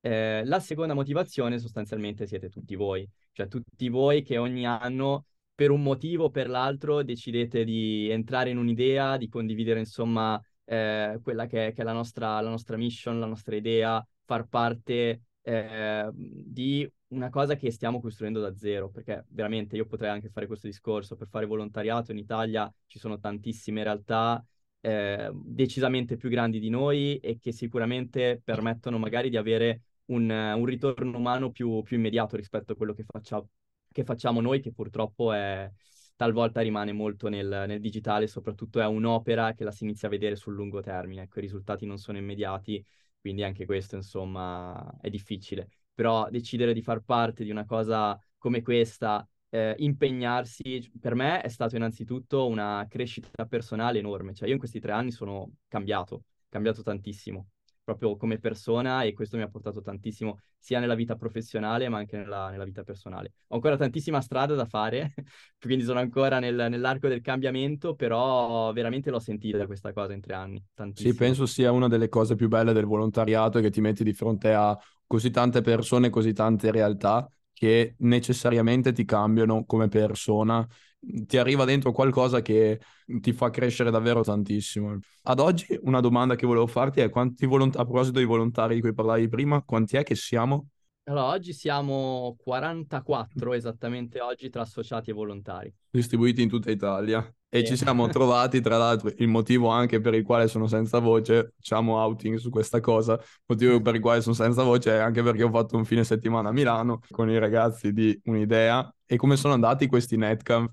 Eh, 0.00 0.44
la 0.44 0.60
seconda 0.60 0.94
motivazione 0.94 1.58
sostanzialmente 1.58 2.26
siete 2.26 2.48
tutti 2.48 2.76
voi, 2.76 3.08
cioè 3.32 3.48
tutti 3.48 3.88
voi 3.88 4.22
che 4.22 4.38
ogni 4.38 4.64
anno 4.64 5.26
per 5.52 5.70
un 5.70 5.82
motivo 5.82 6.24
o 6.24 6.30
per 6.30 6.48
l'altro 6.48 7.02
decidete 7.02 7.64
di 7.64 8.08
entrare 8.10 8.50
in 8.50 8.58
un'idea, 8.58 9.16
di 9.16 9.28
condividere 9.28 9.80
insomma 9.80 10.40
eh, 10.64 11.18
quella 11.22 11.46
che 11.46 11.68
è, 11.68 11.72
che 11.72 11.82
è 11.82 11.84
la, 11.84 11.92
nostra, 11.92 12.40
la 12.40 12.50
nostra 12.50 12.76
mission, 12.76 13.18
la 13.18 13.26
nostra 13.26 13.56
idea, 13.56 14.06
far 14.24 14.46
parte 14.46 15.22
eh, 15.42 16.08
di 16.14 16.88
una 17.08 17.30
cosa 17.30 17.56
che 17.56 17.70
stiamo 17.70 18.00
costruendo 18.00 18.40
da 18.40 18.54
zero, 18.56 18.88
perché 18.90 19.24
veramente 19.28 19.76
io 19.76 19.86
potrei 19.86 20.10
anche 20.10 20.28
fare 20.28 20.46
questo 20.46 20.66
discorso, 20.66 21.16
per 21.16 21.28
fare 21.28 21.46
volontariato 21.46 22.12
in 22.12 22.18
Italia 22.18 22.72
ci 22.86 22.98
sono 22.98 23.18
tantissime 23.18 23.82
realtà 23.82 24.44
eh, 24.80 25.30
decisamente 25.32 26.16
più 26.16 26.28
grandi 26.28 26.58
di 26.58 26.68
noi 26.68 27.16
e 27.18 27.38
che 27.38 27.52
sicuramente 27.52 28.40
permettono 28.42 28.98
magari 28.98 29.30
di 29.30 29.36
avere 29.36 29.82
un, 30.06 30.30
un 30.30 30.64
ritorno 30.64 31.18
umano 31.18 31.50
più, 31.50 31.82
più, 31.82 31.96
immediato 31.96 32.36
rispetto 32.36 32.72
a 32.72 32.76
quello 32.76 32.92
che, 32.92 33.04
faccia, 33.04 33.44
che, 33.92 34.04
facciamo 34.04 34.40
noi, 34.40 34.60
che 34.60 34.72
purtroppo 34.72 35.32
è, 35.32 35.70
talvolta 36.16 36.60
rimane 36.60 36.92
molto 36.92 37.28
nel, 37.28 37.64
nel 37.66 37.80
digitale, 37.80 38.26
soprattutto 38.26 38.80
è 38.80 38.86
un'opera 38.86 39.54
che 39.54 39.64
la 39.64 39.72
si 39.72 39.84
inizia 39.84 40.08
a 40.08 40.10
vedere 40.10 40.36
sul 40.36 40.54
lungo 40.54 40.80
termine, 40.80 41.22
ecco, 41.22 41.38
i 41.38 41.42
risultati 41.42 41.86
non 41.86 41.98
sono 41.98 42.18
immediati 42.18 42.84
quindi 43.20 43.42
anche 43.42 43.64
questo, 43.66 43.96
insomma, 43.96 44.98
è 45.00 45.10
difficile. 45.10 45.68
Però 45.96 46.28
decidere 46.30 46.74
di 46.74 46.82
far 46.82 47.00
parte 47.00 47.44
di 47.44 47.50
una 47.50 47.64
cosa 47.64 48.18
come 48.38 48.62
questa, 48.62 49.26
eh, 49.48 49.74
impegnarsi, 49.78 50.92
per 51.00 51.14
me 51.14 51.40
è 51.40 51.48
stato 51.48 51.76
innanzitutto 51.76 52.46
una 52.46 52.86
crescita 52.88 53.46
personale 53.46 53.98
enorme. 53.98 54.34
Cioè 54.34 54.46
io 54.46 54.54
in 54.54 54.60
questi 54.60 54.80
tre 54.80 54.92
anni 54.92 55.10
sono 55.10 55.50
cambiato, 55.68 56.24
cambiato 56.48 56.82
tantissimo. 56.82 57.48
proprio 57.86 58.16
come 58.16 58.38
persona 58.40 59.02
e 59.02 59.12
questo 59.12 59.36
mi 59.36 59.44
ha 59.44 59.48
portato 59.48 59.80
tantissimo 59.80 60.40
sia 60.58 60.80
nella 60.80 60.96
vita 60.96 61.14
professionale 61.14 61.88
ma 61.88 61.98
anche 61.98 62.16
nella, 62.16 62.50
nella 62.50 62.64
vita 62.64 62.82
personale. 62.82 63.32
Ho 63.48 63.54
ancora 63.54 63.76
tantissima 63.76 64.20
strada 64.20 64.54
da 64.54 64.64
fare, 64.66 65.14
quindi 65.60 65.84
sono 65.84 66.00
ancora 66.00 66.40
nel, 66.40 66.66
nell'arco 66.68 67.08
del 67.08 67.20
cambiamento, 67.20 67.94
però 67.94 68.72
veramente 68.72 69.10
l'ho 69.10 69.20
sentita 69.20 69.66
questa 69.66 69.92
cosa 69.92 70.12
in 70.14 70.20
tre 70.20 70.34
anni. 70.34 70.62
Tantissimo. 70.74 71.12
Sì, 71.12 71.14
penso 71.14 71.44
sia 71.46 71.72
una 71.72 71.88
delle 71.88 72.08
cose 72.08 72.36
più 72.36 72.48
belle 72.48 72.72
del 72.72 72.86
volontariato 72.86 73.60
che 73.60 73.70
ti 73.70 73.82
metti 73.82 74.02
di 74.02 74.14
fronte 74.14 74.54
a 74.54 74.76
così 75.06 75.30
tante 75.30 75.60
persone, 75.60 76.10
così 76.10 76.32
tante 76.32 76.70
realtà 76.70 77.28
che 77.52 77.94
necessariamente 77.98 78.92
ti 78.92 79.04
cambiano 79.04 79.64
come 79.64 79.88
persona 79.88 80.66
ti 80.98 81.38
arriva 81.38 81.64
dentro 81.64 81.92
qualcosa 81.92 82.42
che 82.42 82.80
ti 83.06 83.32
fa 83.32 83.50
crescere 83.50 83.90
davvero 83.90 84.22
tantissimo. 84.22 84.98
Ad 85.22 85.40
oggi 85.40 85.78
una 85.82 86.00
domanda 86.00 86.34
che 86.34 86.46
volevo 86.46 86.66
farti 86.66 87.00
è 87.00 87.10
quanti 87.10 87.46
volontari, 87.46 87.82
a 87.82 87.86
proposito 87.86 88.18
dei 88.18 88.26
volontari 88.26 88.74
di 88.74 88.80
cui 88.80 88.94
parlavi 88.94 89.28
prima, 89.28 89.62
quanti 89.62 89.96
è 89.96 90.02
che 90.02 90.14
siamo? 90.14 90.68
Allora, 91.04 91.26
oggi 91.26 91.52
siamo 91.52 92.34
44 92.36 93.52
esattamente 93.52 94.20
oggi 94.20 94.50
tra 94.50 94.62
associati 94.62 95.10
e 95.10 95.12
volontari. 95.12 95.72
Distribuiti 95.88 96.42
in 96.42 96.48
tutta 96.48 96.70
Italia. 96.72 97.32
E 97.58 97.64
ci 97.64 97.76
siamo 97.76 98.08
trovati, 98.08 98.60
tra 98.60 98.76
l'altro, 98.76 99.10
il 99.16 99.28
motivo 99.28 99.68
anche 99.68 100.00
per 100.00 100.14
il 100.14 100.22
quale 100.24 100.46
sono 100.46 100.66
senza 100.66 100.98
voce, 100.98 101.54
facciamo 101.56 101.96
outing 101.96 102.36
su 102.36 102.50
questa 102.50 102.80
cosa, 102.80 103.14
il 103.14 103.20
motivo 103.46 103.80
per 103.80 103.94
il 103.94 104.00
quale 104.00 104.20
sono 104.20 104.34
senza 104.34 104.62
voce 104.62 104.90
è 104.90 104.98
anche 104.98 105.22
perché 105.22 105.42
ho 105.42 105.50
fatto 105.50 105.76
un 105.76 105.84
fine 105.84 106.04
settimana 106.04 106.50
a 106.50 106.52
Milano 106.52 107.00
con 107.10 107.30
i 107.30 107.38
ragazzi 107.38 107.92
di 107.92 108.18
Un'Idea. 108.24 108.94
E 109.06 109.16
come 109.16 109.36
sono 109.36 109.54
andati 109.54 109.86
questi 109.86 110.16
netcamp? 110.16 110.70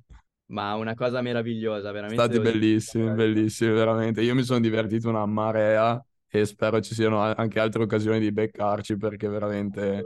Ma 0.47 0.75
una 0.75 0.93
cosa 0.93 1.21
meravigliosa, 1.21 1.91
veramente. 1.91 2.21
Stati 2.21 2.39
bellissimi, 2.39 3.03
dire. 3.03 3.15
bellissimi, 3.15 3.71
veramente. 3.71 4.21
Io 4.21 4.35
mi 4.35 4.43
sono 4.43 4.59
divertito 4.59 5.09
una 5.09 5.25
marea 5.25 6.03
e 6.27 6.45
spero 6.45 6.81
ci 6.81 6.95
siano 6.95 7.21
anche 7.21 7.59
altre 7.59 7.83
occasioni 7.83 8.19
di 8.19 8.31
beccarci 8.31 8.97
perché 8.97 9.27
veramente... 9.27 10.03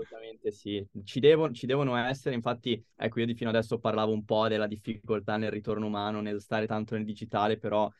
Assolutamente 0.48 0.52
sì, 0.52 0.86
ci, 1.04 1.20
devo, 1.20 1.52
ci 1.52 1.66
devono 1.66 1.96
essere, 1.98 2.36
infatti, 2.36 2.84
ecco, 2.96 3.20
io 3.20 3.34
fino 3.36 3.50
adesso 3.50 3.80
parlavo 3.80 4.12
un 4.14 4.24
po' 4.26 4.48
della 4.48 4.68
difficoltà 4.68 5.38
nel 5.38 5.52
ritorno 5.52 5.86
umano, 5.88 6.22
nel 6.22 6.42
stare 6.42 6.66
tanto 6.68 6.96
nel 6.96 7.04
digitale, 7.06 7.58
però 7.58 7.92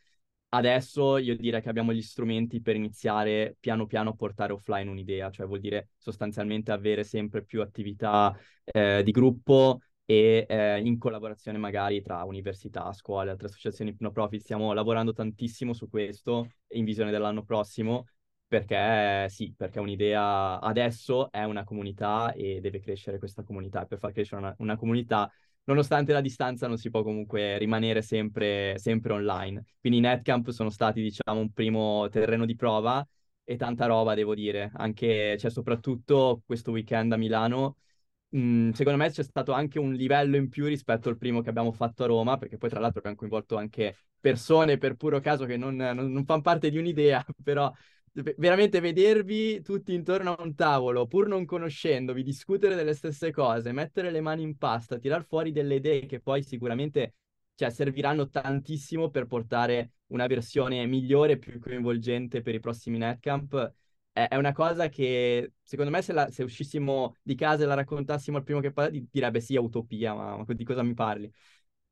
adesso 0.50 1.18
io 1.18 1.36
direi 1.36 1.62
che 1.62 1.70
abbiamo 1.70 1.94
gli 1.94 2.02
strumenti 2.02 2.62
per 2.62 2.76
iniziare 2.76 3.56
piano 3.60 3.86
piano 3.86 4.12
a 4.12 4.14
portare 4.16 4.54
offline 4.54 4.90
un'idea, 4.90 5.30
cioè 5.30 5.46
vuol 5.46 5.60
dire 5.60 5.90
sostanzialmente 5.98 6.72
avere 6.72 7.04
sempre 7.04 7.44
più 7.44 7.62
attività 7.62 8.36
eh, 8.64 9.02
di 9.04 9.12
gruppo, 9.12 9.80
e 10.10 10.46
eh, 10.48 10.80
in 10.80 10.98
collaborazione 10.98 11.58
magari 11.58 12.02
tra 12.02 12.24
università, 12.24 12.94
scuole, 12.94 13.30
altre 13.30 13.48
associazioni 13.48 13.94
no 14.00 14.12
profit. 14.12 14.40
Stiamo 14.42 14.72
lavorando 14.72 15.12
tantissimo 15.12 15.74
su 15.74 15.90
questo 15.90 16.48
in 16.70 16.86
visione 16.86 17.12
dell'anno 17.12 17.44
prossimo 17.44 18.06
perché 18.48 19.28
sì, 19.30 19.54
perché 19.56 19.80
un'idea 19.80 20.60
adesso 20.60 21.30
è 21.32 21.44
una 21.44 21.64
comunità 21.64 22.32
e 22.34 22.60
deve 22.62 22.80
crescere 22.80 23.20
questa 23.20 23.44
comunità. 23.44 23.86
Per 23.86 23.98
far 24.00 24.12
crescere 24.14 24.42
una, 24.42 24.56
una 24.60 24.76
comunità, 24.78 25.30
nonostante 25.66 26.14
la 26.14 26.22
distanza, 26.22 26.68
non 26.68 26.78
si 26.78 26.90
può 26.90 27.04
comunque 27.04 27.58
rimanere 27.58 28.02
sempre, 28.02 28.76
sempre 28.78 29.14
online. 29.14 29.64
Quindi 29.80 30.00
i 30.00 30.02
Netcamp 30.02 30.50
sono 30.50 30.70
stati, 30.70 31.02
diciamo, 31.02 31.40
un 31.40 31.52
primo 31.52 32.08
terreno 32.10 32.46
di 32.46 32.56
prova 32.56 33.06
e 33.44 33.56
tanta 33.58 33.86
roba, 33.86 34.14
devo 34.16 34.34
dire. 34.36 34.72
Anche, 34.76 35.38
cioè, 35.38 35.52
soprattutto 35.52 36.42
questo 36.46 36.72
weekend 36.72 37.12
a 37.14 37.18
Milano 37.18 37.78
Mm, 38.36 38.72
secondo 38.72 38.98
me 39.02 39.10
c'è 39.10 39.24
stato 39.24 39.54
anche 39.54 39.80
un 39.80 39.94
livello 39.94 40.36
in 40.36 40.50
più 40.50 40.66
rispetto 40.66 41.08
al 41.08 41.18
primo 41.18 41.42
che 41.42 41.50
abbiamo 41.50 41.72
fatto 41.72 42.04
a 42.04 42.08
Roma, 42.08 42.38
perché 42.38 42.58
poi 42.58 42.70
tra 42.70 42.80
l'altro 42.80 43.00
abbiamo 43.00 43.16
coinvolto 43.18 43.56
anche 43.56 43.96
persone 44.20 44.78
per 44.78 44.96
puro 44.96 45.20
caso 45.22 45.46
che 45.46 45.56
non, 45.56 45.76
non, 45.76 46.12
non 46.12 46.26
fanno 46.26 46.42
parte 46.42 46.70
di 46.70 46.78
un'idea, 46.78 47.26
però 47.42 47.72
veramente 48.12 48.80
vedervi 48.80 49.62
tutti 49.62 49.94
intorno 49.94 50.34
a 50.34 50.42
un 50.44 50.56
tavolo, 50.56 51.08
pur 51.08 51.28
non 51.28 51.46
conoscendovi, 51.46 52.24
discutere 52.24 52.76
delle 52.76 52.94
stesse 52.94 53.32
cose, 53.32 53.72
mettere 53.72 54.12
le 54.12 54.22
mani 54.22 54.44
in 54.44 54.58
pasta, 54.58 54.98
tirar 54.98 55.24
fuori 55.26 55.52
delle 55.52 55.76
idee 55.76 56.06
che 56.06 56.20
poi 56.20 56.44
sicuramente 56.44 57.16
cioè, 57.56 57.70
serviranno 57.70 58.30
tantissimo 58.30 59.10
per 59.10 59.26
portare 59.28 59.92
una 60.08 60.28
versione 60.28 60.86
migliore 60.86 61.38
più 61.38 61.60
coinvolgente 61.60 62.42
per 62.42 62.56
i 62.56 62.60
prossimi 62.60 62.98
netcamp 62.98 63.74
è, 64.26 64.36
una 64.36 64.52
cosa 64.52 64.90
che 64.90 65.54
secondo 65.62 65.92
me 65.92 66.02
se, 66.02 66.14
la, 66.14 66.30
se, 66.32 66.44
uscissimo 66.44 67.16
di 67.22 67.36
casa 67.36 67.64
e 67.64 67.66
la 67.68 67.76
raccontassimo 67.76 68.38
al 68.38 68.44
primo 68.44 68.60
che 68.60 68.72
parla 68.72 68.98
direbbe 69.12 69.40
sì, 69.42 69.56
utopia, 69.58 70.14
ma, 70.14 70.38
ma 70.38 70.46
di 70.48 70.64
cosa 70.64 70.82
mi 70.82 70.94
parli? 70.94 71.32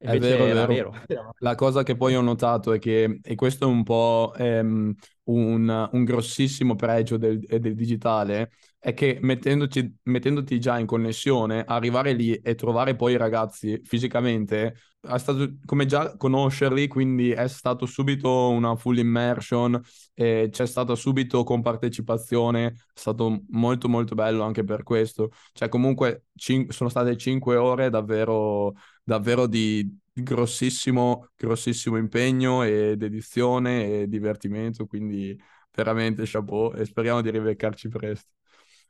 È 0.05 0.19
vero, 0.19 0.45
è 0.45 0.67
vero. 0.67 0.93
vero. 1.07 1.35
La 1.39 1.55
cosa 1.55 1.83
che 1.83 1.95
poi 1.95 2.15
ho 2.15 2.21
notato 2.21 2.73
è 2.73 2.79
che, 2.79 3.19
e 3.21 3.35
questo 3.35 3.65
è 3.65 3.67
un 3.67 3.83
po' 3.83 4.33
ehm, 4.37 4.93
un, 5.25 5.89
un, 5.91 6.03
grossissimo 6.03 6.75
pregio 6.75 7.17
del, 7.17 7.39
del, 7.39 7.73
digitale, 7.73 8.51
è 8.79 8.93
che 8.93 9.17
mettendoti, 9.21 9.97
mettendoti 10.03 10.59
già 10.59 10.77
in 10.77 10.85
connessione, 10.85 11.63
arrivare 11.65 12.13
lì 12.13 12.35
e 12.35 12.55
trovare 12.55 12.95
poi 12.95 13.13
i 13.13 13.17
ragazzi 13.17 13.81
fisicamente, 13.83 14.75
è 15.01 15.17
stato 15.17 15.55
come 15.65 15.85
già 15.85 16.15
conoscerli, 16.17 16.87
quindi 16.87 17.31
è 17.31 17.47
stato 17.47 17.85
subito 17.85 18.49
una 18.49 18.75
full 18.75 18.97
immersion, 18.97 19.79
e 20.13 20.49
c'è 20.51 20.65
stata 20.67 20.95
subito 20.95 21.43
compartecipazione, 21.43 22.65
è 22.67 22.73
stato 22.93 23.43
molto 23.49 23.89
molto 23.89 24.15
bello 24.15 24.43
anche 24.43 24.63
per 24.63 24.83
questo. 24.83 25.31
Cioè 25.53 25.69
comunque 25.69 26.25
cin- 26.35 26.69
sono 26.69 26.89
state 26.89 27.17
cinque 27.17 27.55
ore 27.55 27.89
davvero 27.89 28.73
davvero 29.05 29.47
di 29.47 29.87
grossissimo, 30.11 31.29
grossissimo 31.35 31.97
impegno 31.97 32.63
ed 32.63 33.03
edizione 33.03 34.01
e 34.01 34.07
divertimento, 34.07 34.85
quindi 34.87 35.39
veramente 35.71 36.23
chapeau 36.25 36.73
e 36.75 36.85
speriamo 36.85 37.21
di 37.21 37.29
ribeccarci 37.29 37.89
presto. 37.89 38.31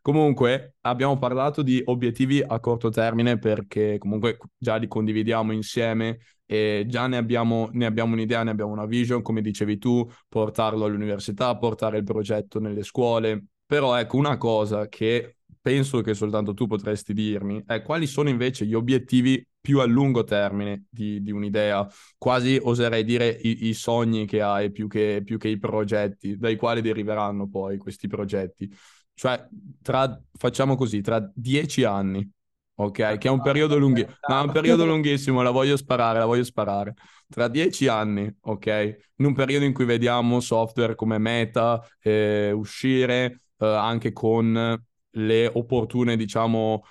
Comunque 0.02 0.76
abbiamo 0.82 1.18
parlato 1.18 1.64
di 1.64 1.82
obiettivi 1.86 2.42
a 2.46 2.60
corto 2.60 2.90
termine 2.90 3.40
perché 3.40 3.98
comunque 3.98 4.38
già 4.56 4.76
li 4.76 4.88
condividiamo 4.88 5.52
insieme 5.52 6.20
e 6.46 6.86
già 6.88 7.08
ne 7.08 7.18
abbiamo, 7.18 7.70
ne 7.72 7.88
abbiamo 7.88 8.14
un'idea, 8.14 8.44
ne 8.44 8.52
abbiamo 8.52 8.72
una 8.72 8.86
vision, 8.86 9.24
come 9.24 9.42
dicevi 9.42 9.80
tu, 9.80 10.08
portarlo 10.30 10.86
all'università, 10.86 11.58
portare 11.58 11.98
il 11.98 12.04
progetto 12.04 12.60
nelle 12.60 12.84
scuole. 12.84 13.46
Però 13.66 13.96
ecco 13.98 14.18
una 14.18 14.38
cosa 14.38 14.88
che 14.88 15.38
penso 15.60 16.02
che 16.02 16.14
soltanto 16.14 16.54
tu 16.54 16.68
potresti 16.68 17.12
dirmi 17.12 17.64
è 17.66 17.82
quali 17.82 18.06
sono 18.06 18.30
invece 18.30 18.66
gli 18.68 18.76
obiettivi 18.76 19.44
più 19.66 19.80
a 19.80 19.86
lungo 19.86 20.24
termine 20.24 20.84
di, 20.88 21.24
di 21.24 21.32
un'idea, 21.32 21.88
quasi 22.20 22.60
oserei 22.62 23.04
dire 23.04 23.28
i, 23.28 23.66
i 23.66 23.74
sogni 23.74 24.28
che 24.28 24.44
hai 24.44 24.72
più 24.72 24.88
che, 24.88 25.24
più 25.26 25.40
che, 25.40 25.48
i 25.48 25.58
progetti, 25.58 26.38
dai 26.38 26.56
quali 26.56 26.82
deriveranno 26.82 27.50
poi 27.50 27.80
questi 27.80 28.08
progetti. 28.08 28.72
Cioè, 29.16 29.48
tra, 29.82 30.22
facciamo 30.38 30.76
così, 30.76 31.02
tra 31.02 31.28
dieci 31.34 31.84
anni, 31.84 32.30
ok? 32.76 33.18
Che 33.18 33.28
è 33.28 33.32
un 33.32 33.42
periodo 33.42 33.80
lunghissimo, 33.80 34.14
no, 34.28 34.44
un 34.44 34.52
periodo 34.52 34.86
lunghissimo, 34.86 35.42
la 35.42 35.50
voglio 35.50 35.78
sparare, 35.78 36.20
la 36.20 36.26
voglio 36.26 36.44
sparare. 36.44 36.94
Tra 37.28 37.48
dieci 37.48 37.88
anni, 37.88 38.32
ok? 38.42 38.98
In 39.16 39.26
un 39.26 39.34
periodo 39.34 39.66
in 39.66 39.74
cui 39.74 39.86
vediamo 39.86 40.40
software 40.42 40.94
come 40.94 41.18
Meta 41.18 41.84
eh, 42.02 42.52
uscire 42.52 43.42
eh, 43.58 43.66
anche 43.66 44.14
con 44.14 44.80
le 45.16 45.48
opportune, 45.54 46.16
diciamo, 46.16 46.84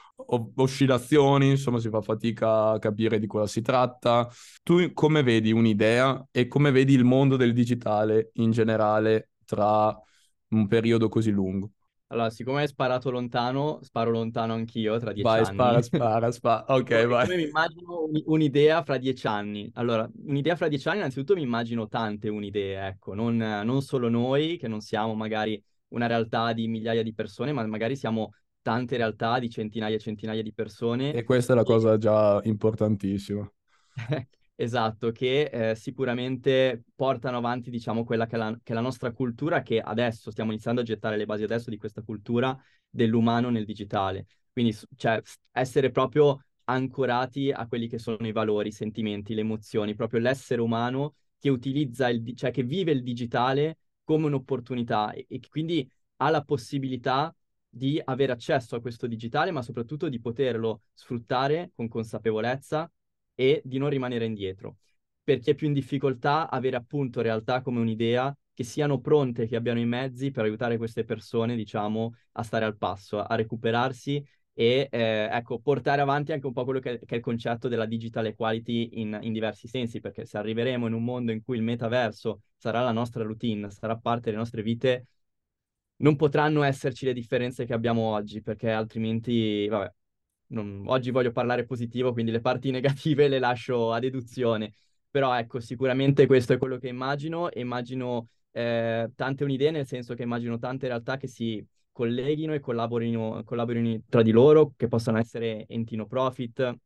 oscillazioni, 0.57 1.51
insomma 1.51 1.79
si 1.79 1.89
fa 1.89 2.01
fatica 2.01 2.71
a 2.71 2.79
capire 2.79 3.19
di 3.19 3.27
cosa 3.27 3.47
si 3.47 3.63
tratta. 3.63 4.29
Tu 4.63 4.93
come 4.93 5.23
vedi 5.23 5.53
un'idea 5.53 6.27
e 6.31 6.47
come 6.47 6.71
vedi 6.71 6.95
il 6.95 7.05
mondo 7.05 7.37
del 7.37 7.53
digitale 7.53 8.31
in 8.35 8.51
generale 8.51 9.31
tra 9.45 9.97
un 10.49 10.67
periodo 10.69 11.09
così 11.09 11.31
lungo? 11.31 11.71
Allora, 12.09 12.31
siccome 12.31 12.61
hai 12.61 12.69
sparato 12.69 13.11
lontano, 13.11 13.81
sparo 13.83 14.11
lontano 14.11 14.53
anch'io 14.53 14.99
tra 14.99 15.13
dieci 15.13 15.29
vai, 15.29 15.43
anni. 15.43 15.57
Vai, 15.57 15.83
spara, 15.83 16.31
spara, 16.31 16.31
spara. 16.31 16.75
Ok, 16.77 16.85
come, 16.85 17.07
vai. 17.07 17.27
Come 17.27 17.37
mi 17.37 17.49
immagino 17.49 18.09
un'idea 18.27 18.83
fra 18.85 18.99
dieci 18.99 19.27
anni? 19.27 19.71
Allora, 19.75 20.09
un'idea 20.27 20.55
fra 20.55 20.69
dieci 20.69 20.87
anni, 20.89 20.99
innanzitutto 20.99 21.35
mi 21.35 21.43
immagino 21.43 21.89
tante 21.89 22.29
un'idea, 22.29 22.87
ecco, 22.87 23.15
non, 23.15 23.37
non 23.37 23.83
solo 23.83 24.09
noi, 24.09 24.59
che 24.59 24.69
non 24.69 24.81
siamo 24.81 25.15
magari 25.15 25.61
una 25.95 26.07
realtà 26.07 26.53
di 26.53 26.69
migliaia 26.69 27.03
di 27.03 27.15
persone, 27.15 27.53
ma 27.53 27.67
magari 27.67 27.97
siamo 27.97 28.33
tante 28.63 28.97
realtà 28.97 29.39
di 29.39 29.51
centinaia 29.51 29.97
e 29.97 29.99
centinaia 29.99 30.43
di 30.43 30.53
persone. 30.53 31.13
E 31.13 31.23
questa 31.23 31.53
è 31.53 31.57
la 31.57 31.63
cosa 31.63 31.99
già 31.99 32.41
importantissima. 32.45 33.49
esatto, 34.57 35.13
che 35.13 35.43
eh, 35.53 35.75
sicuramente 35.75 36.83
portano 36.95 37.37
avanti, 37.37 37.71
diciamo, 37.71 38.05
quella 38.05 38.27
che 38.27 38.37
è, 38.37 38.39
la, 38.39 38.59
che 38.63 38.73
è 38.73 38.75
la 38.75 38.81
nostra 38.81 39.13
cultura, 39.13 39.63
che 39.63 39.81
adesso 39.81 40.31
stiamo 40.31 40.51
iniziando 40.53 40.81
a 40.81 40.85
gettare 40.85 41.17
le 41.17 41.27
basi 41.27 41.43
adesso 41.43 41.71
di 41.71 41.77
questa 41.77 42.03
cultura 42.03 42.59
dell'umano 42.89 43.51
nel 43.51 43.65
digitale. 43.65 44.27
Quindi, 44.51 44.77
cioè, 44.97 45.21
essere 45.53 45.91
proprio 45.91 46.45
ancorati 46.65 47.51
a 47.51 47.67
quelli 47.67 47.89
che 47.89 47.99
sono 47.99 48.27
i 48.27 48.33
valori, 48.33 48.69
i 48.69 48.73
sentimenti, 48.73 49.35
le 49.35 49.43
emozioni, 49.43 49.95
proprio 49.95 50.21
l'essere 50.21 50.63
umano 50.63 51.17
che 51.39 51.51
utilizza 51.51 52.09
il, 52.09 52.35
cioè 52.35 52.51
che 52.51 52.63
vive 52.63 52.93
il 52.93 53.03
digitale 53.03 53.79
come 54.05 54.27
un'opportunità 54.27 55.13
e, 55.13 55.27
e 55.29 55.41
quindi 55.49 55.89
ha 56.17 56.31
la 56.31 56.43
possibilità 56.43 57.35
di 57.69 58.01
avere 58.05 58.33
accesso 58.33 58.77
a 58.77 58.81
questo 58.81 59.07
digitale, 59.07 59.51
ma 59.51 59.63
soprattutto 59.63 60.09
di 60.09 60.21
poterlo 60.21 60.83
sfruttare 60.93 61.73
con 61.75 61.89
consapevolezza 61.89 62.91
e 63.35 63.61
di 63.65 63.79
non 63.79 63.89
rimanere 63.89 64.25
indietro. 64.27 64.77
Per 65.25 65.39
chi 65.41 65.51
è 65.51 65.55
più 65.55 65.67
in 65.67 65.73
difficoltà, 65.73 66.49
avere 66.49 66.77
appunto 66.77 67.21
realtà 67.21 67.63
come 67.63 67.81
un'idea 67.81 68.37
che 68.53 68.63
siano 68.63 69.01
pronte, 69.01 69.47
che 69.47 69.57
abbiano 69.57 69.81
i 69.81 69.87
mezzi 69.87 70.31
per 70.31 70.45
aiutare 70.45 70.77
queste 70.77 71.05
persone, 71.05 71.57
diciamo, 71.57 72.15
a 72.33 72.43
stare 72.45 72.65
al 72.65 72.77
passo, 72.77 73.21
a 73.21 73.35
recuperarsi 73.35 74.25
e 74.55 74.89
eh, 74.91 75.29
ecco, 75.33 75.59
portare 75.59 76.01
avanti 76.01 76.33
anche 76.33 76.47
un 76.47 76.53
po' 76.53 76.65
quello 76.65 76.79
che 76.79 76.99
che 77.01 77.15
è 77.15 77.17
il 77.17 77.21
concetto 77.23 77.69
della 77.69 77.87
digital 77.87 78.27
equality 78.27 79.01
in, 79.01 79.19
in, 79.23 79.33
diversi 79.33 79.67
sensi, 79.69 80.01
perché 80.01 80.25
se 80.25 80.39
arriveremo 80.39 80.87
in 80.87 80.93
un 80.93 81.03
mondo 81.05 81.33
in 81.33 81.43
cui 81.43 81.57
il 81.57 81.63
metaverso 81.65 82.43
sarà 82.57 82.81
la 82.83 82.93
nostra 82.93 83.25
routine, 83.25 83.71
sarà 83.71 83.97
parte 83.97 84.27
delle 84.27 84.37
nostre 84.37 84.63
vite, 84.63 85.07
non 85.97 86.17
potranno 86.17 86.63
esserci 86.63 87.05
le 87.05 87.13
differenze 87.13 87.65
che 87.65 87.73
abbiamo 87.73 88.03
oggi, 88.13 88.43
perché 88.43 88.71
altrimenti, 88.71 89.67
vabbè, 89.69 89.93
non, 90.49 90.85
oggi 90.87 91.11
voglio 91.11 91.33
parlare 91.33 91.65
positivo, 91.65 92.13
quindi 92.13 92.31
le 92.31 92.41
parti 92.41 92.71
negative 92.73 93.29
le 93.29 93.39
lascio 93.39 93.93
a 93.93 93.99
deduzione. 93.99 94.75
Però 95.11 95.37
ecco, 95.37 95.61
sicuramente 95.61 96.27
questo 96.27 96.55
è 96.55 96.59
quello 96.59 96.79
che 96.79 96.89
immagino, 96.89 97.49
immagino 97.55 98.29
eh, 98.51 99.11
tante 99.15 99.45
un'idee, 99.45 99.71
nel 99.71 99.87
senso 99.87 100.15
che 100.15 100.23
immagino 100.25 100.59
tante 100.59 100.89
realtà 100.89 101.17
che 101.17 101.29
si 101.29 101.65
colleghino 101.95 102.53
e 102.55 102.61
collaborino, 102.61 103.43
collaborino 103.45 104.03
tra 104.09 104.23
di 104.23 104.33
loro, 104.33 104.75
che 104.77 104.89
possano 104.89 105.19
essere 105.19 105.65
enti 105.69 105.95
no 105.95 106.07
profit, 106.07 106.77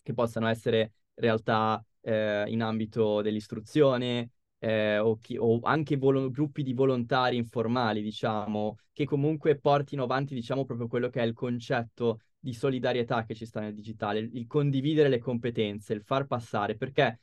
che 0.00 0.14
possano 0.14 0.46
essere 0.46 0.92
realtà 1.14 1.84
eh, 2.02 2.44
in 2.48 2.62
ambito 2.62 3.20
dell'istruzione 3.20 4.30
eh, 4.58 4.98
o, 4.98 5.18
chi, 5.18 5.36
o, 5.36 5.58
anche 5.62 5.96
volo- 5.96 6.30
gruppi 6.30 6.62
di 6.62 6.72
volontari 6.72 7.36
informali, 7.36 8.00
diciamo, 8.00 8.78
che 8.92 9.04
comunque 9.04 9.58
portino 9.58 10.04
avanti, 10.04 10.34
diciamo, 10.34 10.64
proprio 10.64 10.86
quello 10.86 11.08
che 11.10 11.20
è 11.20 11.24
il 11.24 11.34
concetto 11.34 12.20
di 12.38 12.52
solidarietà 12.52 13.24
che 13.24 13.34
ci 13.34 13.46
sta 13.46 13.60
nel 13.60 13.74
digitale, 13.74 14.20
il, 14.20 14.46
condividere 14.46 15.08
le 15.08 15.18
competenze, 15.18 15.94
il 15.94 16.02
far 16.02 16.26
passare, 16.26 16.76
perché 16.76 17.18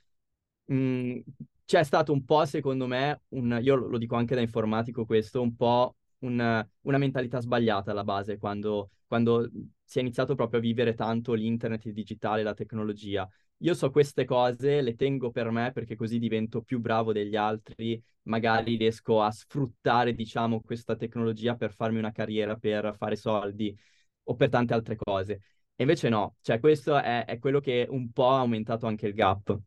mh, 0.66 0.76
mm, 0.76 1.20
c'è 1.66 1.84
stato 1.84 2.12
un 2.12 2.26
po', 2.26 2.44
secondo 2.46 2.88
me, 2.88 3.22
un, 3.30 3.58
io 3.62 3.76
lo 3.76 3.98
dico 3.98 4.16
anche 4.16 4.36
da 4.36 4.42
informatico 4.42 5.06
questo, 5.06 5.42
un 5.42 5.56
po' 5.56 5.96
un, 6.22 6.68
una 6.82 6.98
mentalità 6.98 7.40
sbagliata 7.40 7.92
alla 7.92 8.04
base 8.04 8.38
quando, 8.38 8.92
quando 9.08 9.50
si 9.84 10.00
è 10.00 10.02
iniziato 10.02 10.36
proprio 10.36 10.60
a 10.60 10.64
vivere 10.64 10.94
tanto 10.94 11.34
l'internet, 11.34 11.86
il 11.86 11.94
digitale, 11.94 12.44
la 12.44 12.54
tecnologia. 12.54 13.28
Io 13.58 13.74
so 13.76 13.92
queste 13.92 14.26
cose, 14.26 14.82
le 14.82 14.96
tengo 14.96 15.30
per 15.30 15.52
me 15.52 15.72
perché 15.72 15.96
così 15.96 16.18
divento 16.18 16.62
più 16.64 16.80
bravo 16.80 17.14
degli 17.14 17.36
altri, 17.36 18.02
magari 18.24 18.76
riesco 18.76 19.22
a 19.22 19.30
sfruttare, 19.30 20.14
diciamo, 20.14 20.62
questa 20.62 20.96
tecnologia 20.96 21.56
per 21.56 21.74
farmi 21.74 22.00
una 22.00 22.12
carriera, 22.12 22.56
per 22.56 22.96
fare 22.98 23.16
soldi 23.16 23.78
o 24.24 24.36
per 24.36 24.50
tante 24.50 24.74
altre 24.74 24.96
cose. 24.96 25.34
E 25.76 25.84
invece 25.84 26.10
no, 26.10 26.38
cioè 26.42 26.60
questo 26.60 26.98
è, 26.98 27.26
è 27.26 27.38
quello 27.40 27.60
che 27.60 27.86
un 27.90 28.12
po' 28.12 28.30
ha 28.30 28.40
aumentato 28.40 28.88
anche 28.88 29.08
il 29.08 29.14
gap. 29.14 29.58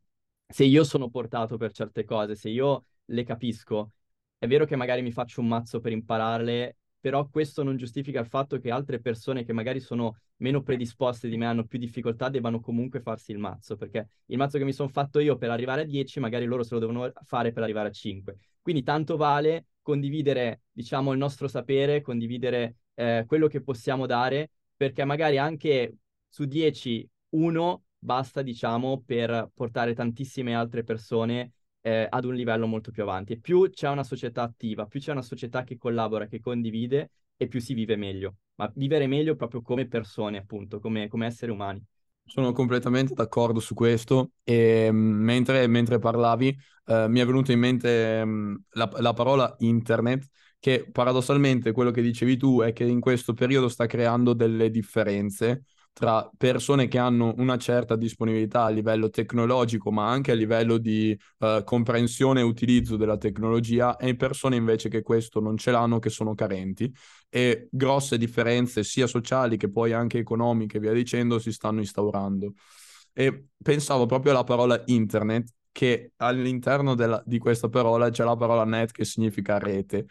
Se 0.46 0.64
io 0.64 0.84
sono 0.84 1.08
portato 1.10 1.56
per 1.56 1.72
certe 1.72 2.04
cose, 2.04 2.34
se 2.34 2.48
io 2.48 2.86
le 3.06 3.24
capisco, 3.24 3.92
è 4.44 4.46
vero 4.46 4.66
che 4.66 4.76
magari 4.76 5.00
mi 5.00 5.10
faccio 5.10 5.40
un 5.40 5.48
mazzo 5.48 5.80
per 5.80 5.92
impararle, 5.92 6.76
però 7.00 7.26
questo 7.28 7.62
non 7.62 7.78
giustifica 7.78 8.20
il 8.20 8.26
fatto 8.26 8.58
che 8.58 8.70
altre 8.70 9.00
persone 9.00 9.42
che 9.42 9.54
magari 9.54 9.80
sono 9.80 10.18
meno 10.36 10.62
predisposte 10.62 11.30
di 11.30 11.38
me, 11.38 11.46
hanno 11.46 11.64
più 11.64 11.78
difficoltà, 11.78 12.28
debbano 12.28 12.60
comunque 12.60 13.00
farsi 13.00 13.32
il 13.32 13.38
mazzo, 13.38 13.76
perché 13.76 14.06
il 14.26 14.36
mazzo 14.36 14.58
che 14.58 14.64
mi 14.64 14.74
sono 14.74 14.90
fatto 14.90 15.18
io 15.18 15.38
per 15.38 15.48
arrivare 15.48 15.80
a 15.80 15.84
10, 15.84 16.20
magari 16.20 16.44
loro 16.44 16.62
se 16.62 16.74
lo 16.74 16.80
devono 16.80 17.10
fare 17.24 17.52
per 17.52 17.62
arrivare 17.62 17.88
a 17.88 17.90
5. 17.92 18.36
Quindi 18.60 18.82
tanto 18.82 19.16
vale 19.16 19.66
condividere, 19.80 20.62
diciamo, 20.70 21.12
il 21.12 21.18
nostro 21.18 21.48
sapere, 21.48 22.02
condividere 22.02 22.76
eh, 22.94 23.24
quello 23.26 23.46
che 23.46 23.62
possiamo 23.62 24.04
dare, 24.04 24.50
perché 24.76 25.04
magari 25.04 25.38
anche 25.38 25.96
su 26.28 26.44
10, 26.44 27.08
uno 27.30 27.84
basta, 27.98 28.42
diciamo, 28.42 29.02
per 29.06 29.50
portare 29.54 29.94
tantissime 29.94 30.54
altre 30.54 30.84
persone 30.84 31.52
eh, 31.86 32.06
ad 32.08 32.24
un 32.24 32.34
livello 32.34 32.66
molto 32.66 32.90
più 32.90 33.02
avanti. 33.02 33.34
E 33.34 33.40
più 33.40 33.68
c'è 33.68 33.90
una 33.90 34.04
società 34.04 34.40
attiva, 34.40 34.86
più 34.86 35.00
c'è 35.00 35.12
una 35.12 35.20
società 35.20 35.64
che 35.64 35.76
collabora, 35.76 36.26
che 36.26 36.40
condivide, 36.40 37.10
e 37.36 37.46
più 37.46 37.60
si 37.60 37.74
vive 37.74 37.94
meglio. 37.96 38.36
Ma 38.54 38.72
vivere 38.74 39.06
meglio 39.06 39.34
proprio 39.34 39.60
come 39.60 39.86
persone, 39.86 40.38
appunto, 40.38 40.80
come, 40.80 41.08
come 41.08 41.26
esseri 41.26 41.50
umani. 41.50 41.84
Sono 42.24 42.52
completamente 42.52 43.12
d'accordo 43.12 43.60
su 43.60 43.74
questo 43.74 44.30
e 44.44 44.88
mm, 44.90 45.22
mentre, 45.22 45.66
mentre 45.66 45.98
parlavi 45.98 46.56
eh, 46.86 47.06
mi 47.06 47.20
è 47.20 47.26
venuta 47.26 47.52
in 47.52 47.58
mente 47.58 48.24
mh, 48.24 48.30
mm, 48.30 48.54
la, 48.70 48.90
la, 49.00 49.12
parola 49.12 49.54
internet 49.58 50.26
che 50.58 50.88
paradossalmente 50.90 51.72
quello 51.72 51.90
che 51.90 52.00
dicevi 52.00 52.38
tu 52.38 52.62
è 52.62 52.72
che 52.72 52.84
in 52.84 53.00
questo 53.00 53.34
periodo 53.34 53.68
sta 53.68 53.84
creando 53.84 54.32
delle 54.32 54.70
differenze 54.70 55.64
tra 55.94 56.28
persone 56.36 56.88
che 56.88 56.98
hanno 56.98 57.32
una 57.36 57.56
certa 57.56 57.94
disponibilità 57.94 58.64
a 58.64 58.68
livello 58.68 59.10
tecnologico, 59.10 59.92
ma 59.92 60.10
anche 60.10 60.32
a 60.32 60.34
livello 60.34 60.76
di 60.76 61.16
uh, 61.38 61.62
comprensione 61.62 62.40
e 62.40 62.42
utilizzo 62.42 62.96
della 62.96 63.16
tecnologia, 63.16 63.96
e 63.96 64.16
persone 64.16 64.56
invece 64.56 64.88
che 64.88 65.02
questo 65.02 65.40
non 65.40 65.56
ce 65.56 65.70
l'hanno, 65.70 66.00
che 66.00 66.10
sono 66.10 66.34
carenti. 66.34 66.92
E 67.30 67.68
grosse 67.70 68.18
differenze 68.18 68.82
sia 68.82 69.06
sociali 69.06 69.56
che 69.56 69.70
poi 69.70 69.92
anche 69.92 70.18
economiche, 70.18 70.80
via 70.80 70.92
dicendo, 70.92 71.38
si 71.38 71.52
stanno 71.52 71.78
instaurando. 71.78 72.54
E 73.12 73.46
pensavo 73.62 74.06
proprio 74.06 74.32
alla 74.32 74.44
parola 74.44 74.82
internet, 74.86 75.48
che 75.70 76.12
all'interno 76.16 76.94
della, 76.96 77.22
di 77.24 77.38
questa 77.38 77.68
parola 77.68 78.10
c'è 78.10 78.24
la 78.24 78.36
parola 78.36 78.64
net 78.64 78.90
che 78.90 79.04
significa 79.04 79.58
rete 79.58 80.06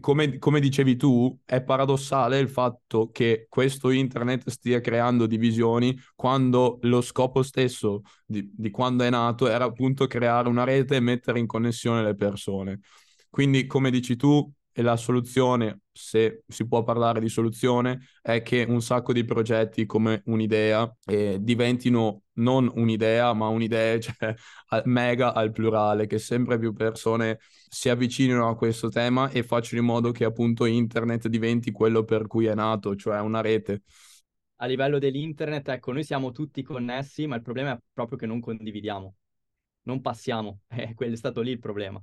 come, 0.00 0.38
come, 0.38 0.60
dicevi 0.60 0.96
tu, 0.96 1.38
è 1.44 1.62
paradossale 1.62 2.38
il 2.38 2.48
fatto 2.48 3.10
che 3.10 3.46
questo 3.48 3.90
internet 3.90 4.48
stia 4.48 4.80
creando 4.80 5.26
divisioni 5.26 5.98
quando 6.14 6.78
lo 6.82 7.00
scopo 7.00 7.42
stesso 7.42 8.02
di, 8.24 8.50
di 8.54 8.70
quando 8.70 9.04
è 9.04 9.10
nato 9.10 9.48
era 9.48 9.64
appunto 9.64 10.06
creare 10.06 10.48
una 10.48 10.64
rete 10.64 10.96
e 10.96 11.00
mettere 11.00 11.38
in 11.38 11.46
connessione 11.46 12.02
le 12.02 12.14
persone. 12.14 12.80
Quindi, 13.30 13.66
come 13.66 13.90
dici 13.90 14.16
tu, 14.16 14.50
la 14.74 14.96
soluzione, 14.96 15.80
se 15.96 16.42
si 16.46 16.66
può 16.66 16.82
parlare 16.82 17.20
di 17.20 17.28
soluzione, 17.28 18.08
è 18.20 18.42
che 18.42 18.64
un 18.68 18.82
sacco 18.82 19.12
di 19.12 19.24
progetti 19.24 19.86
come 19.86 20.22
un'idea 20.26 20.94
eh, 21.06 21.38
diventino 21.40 22.22
non 22.34 22.70
un'idea, 22.74 23.32
ma 23.32 23.48
un'idea, 23.48 23.98
cioè 24.00 24.34
mega 24.84 25.32
al 25.32 25.52
plurale, 25.52 26.06
che 26.06 26.18
sempre 26.18 26.58
più 26.58 26.72
persone 26.72 27.38
si 27.68 27.88
avvicinino 27.88 28.48
a 28.48 28.56
questo 28.56 28.88
tema 28.88 29.30
e 29.30 29.42
facciano 29.42 29.80
in 29.80 29.86
modo 29.86 30.10
che 30.12 30.24
appunto 30.24 30.66
internet 30.66 31.28
diventi 31.28 31.70
quello 31.72 32.04
per 32.04 32.26
cui 32.26 32.46
è 32.46 32.54
nato, 32.54 32.94
cioè 32.94 33.20
una 33.20 33.40
rete. 33.40 33.82
A 34.56 34.66
livello 34.66 34.98
dell'internet, 34.98 35.68
ecco, 35.68 35.92
noi 35.92 36.04
siamo 36.04 36.32
tutti 36.32 36.62
connessi, 36.62 37.26
ma 37.26 37.36
il 37.36 37.42
problema 37.42 37.72
è 37.72 37.78
proprio 37.92 38.18
che 38.18 38.26
non 38.26 38.40
condividiamo, 38.40 39.14
non 39.82 40.00
passiamo, 40.00 40.60
eh, 40.68 40.94
è 40.94 41.16
stato 41.16 41.40
lì 41.40 41.50
il 41.50 41.58
problema. 41.58 42.02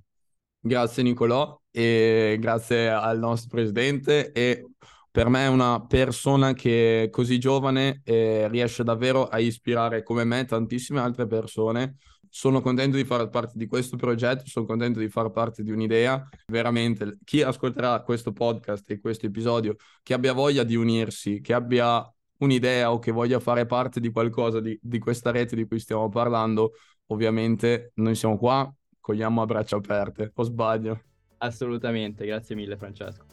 Grazie 0.66 1.04
Nicolò 1.04 1.60
e 1.72 2.38
grazie 2.40 2.90
al 2.90 3.20
nostro 3.20 3.50
presidente 3.50 4.32
e 4.32 4.66
per 5.12 5.28
me 5.28 5.44
è 5.44 5.48
una 5.50 5.86
persona 5.86 6.54
che 6.54 7.10
così 7.12 7.38
giovane 7.38 8.00
eh, 8.06 8.48
riesce 8.48 8.86
davvero 8.86 9.28
a 9.28 9.40
ispirare 9.40 10.04
come 10.04 10.24
me 10.24 10.46
tantissime 10.46 11.02
altre 11.02 11.28
persone. 11.28 11.98
Sono 12.30 12.62
contento 12.62 12.96
di 12.96 13.04
fare 13.04 13.28
parte 13.28 13.58
di 13.58 13.68
questo 13.68 13.98
progetto, 13.98 14.44
sono 14.46 14.66
contento 14.66 15.00
di 15.00 15.10
fare 15.10 15.32
parte 15.32 15.64
di 15.64 15.72
un'idea. 15.72 16.30
Veramente, 16.48 17.18
chi 17.26 17.42
ascolterà 17.42 18.02
questo 18.02 18.32
podcast 18.32 18.90
e 18.90 19.02
questo 19.02 19.26
episodio, 19.26 19.76
che 20.02 20.14
abbia 20.14 20.32
voglia 20.32 20.64
di 20.64 20.76
unirsi, 20.76 21.42
che 21.42 21.54
abbia 21.54 22.10
un'idea 22.38 22.90
o 22.90 23.00
che 23.00 23.12
voglia 23.12 23.42
fare 23.42 23.66
parte 23.66 24.00
di 24.00 24.12
qualcosa 24.12 24.62
di, 24.62 24.80
di 24.82 24.98
questa 24.98 25.30
rete 25.30 25.58
di 25.58 25.68
cui 25.68 25.80
stiamo 25.80 26.08
parlando, 26.08 26.72
ovviamente 27.08 27.92
noi 27.96 28.16
siamo 28.16 28.38
qua, 28.38 28.74
cogliamo 29.04 29.42
a 29.42 29.46
braccia 29.46 29.76
aperte, 29.76 30.32
o 30.34 30.44
sbaglio? 30.44 31.02
Assolutamente, 31.40 32.26
grazie 32.26 32.56
mille 32.56 32.78
Francesco. 32.78 33.26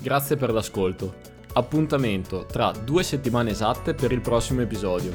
Grazie 0.00 0.36
per 0.36 0.52
l'ascolto. 0.52 1.16
Appuntamento 1.54 2.46
tra 2.46 2.70
due 2.70 3.02
settimane 3.02 3.50
esatte 3.50 3.94
per 3.94 4.12
il 4.12 4.20
prossimo 4.20 4.60
episodio. 4.60 5.10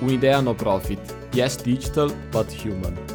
Un'idea 0.00 0.40
no 0.40 0.54
profit, 0.54 1.28
yes 1.34 1.60
digital 1.62 2.10
but 2.30 2.50
human. 2.64 3.11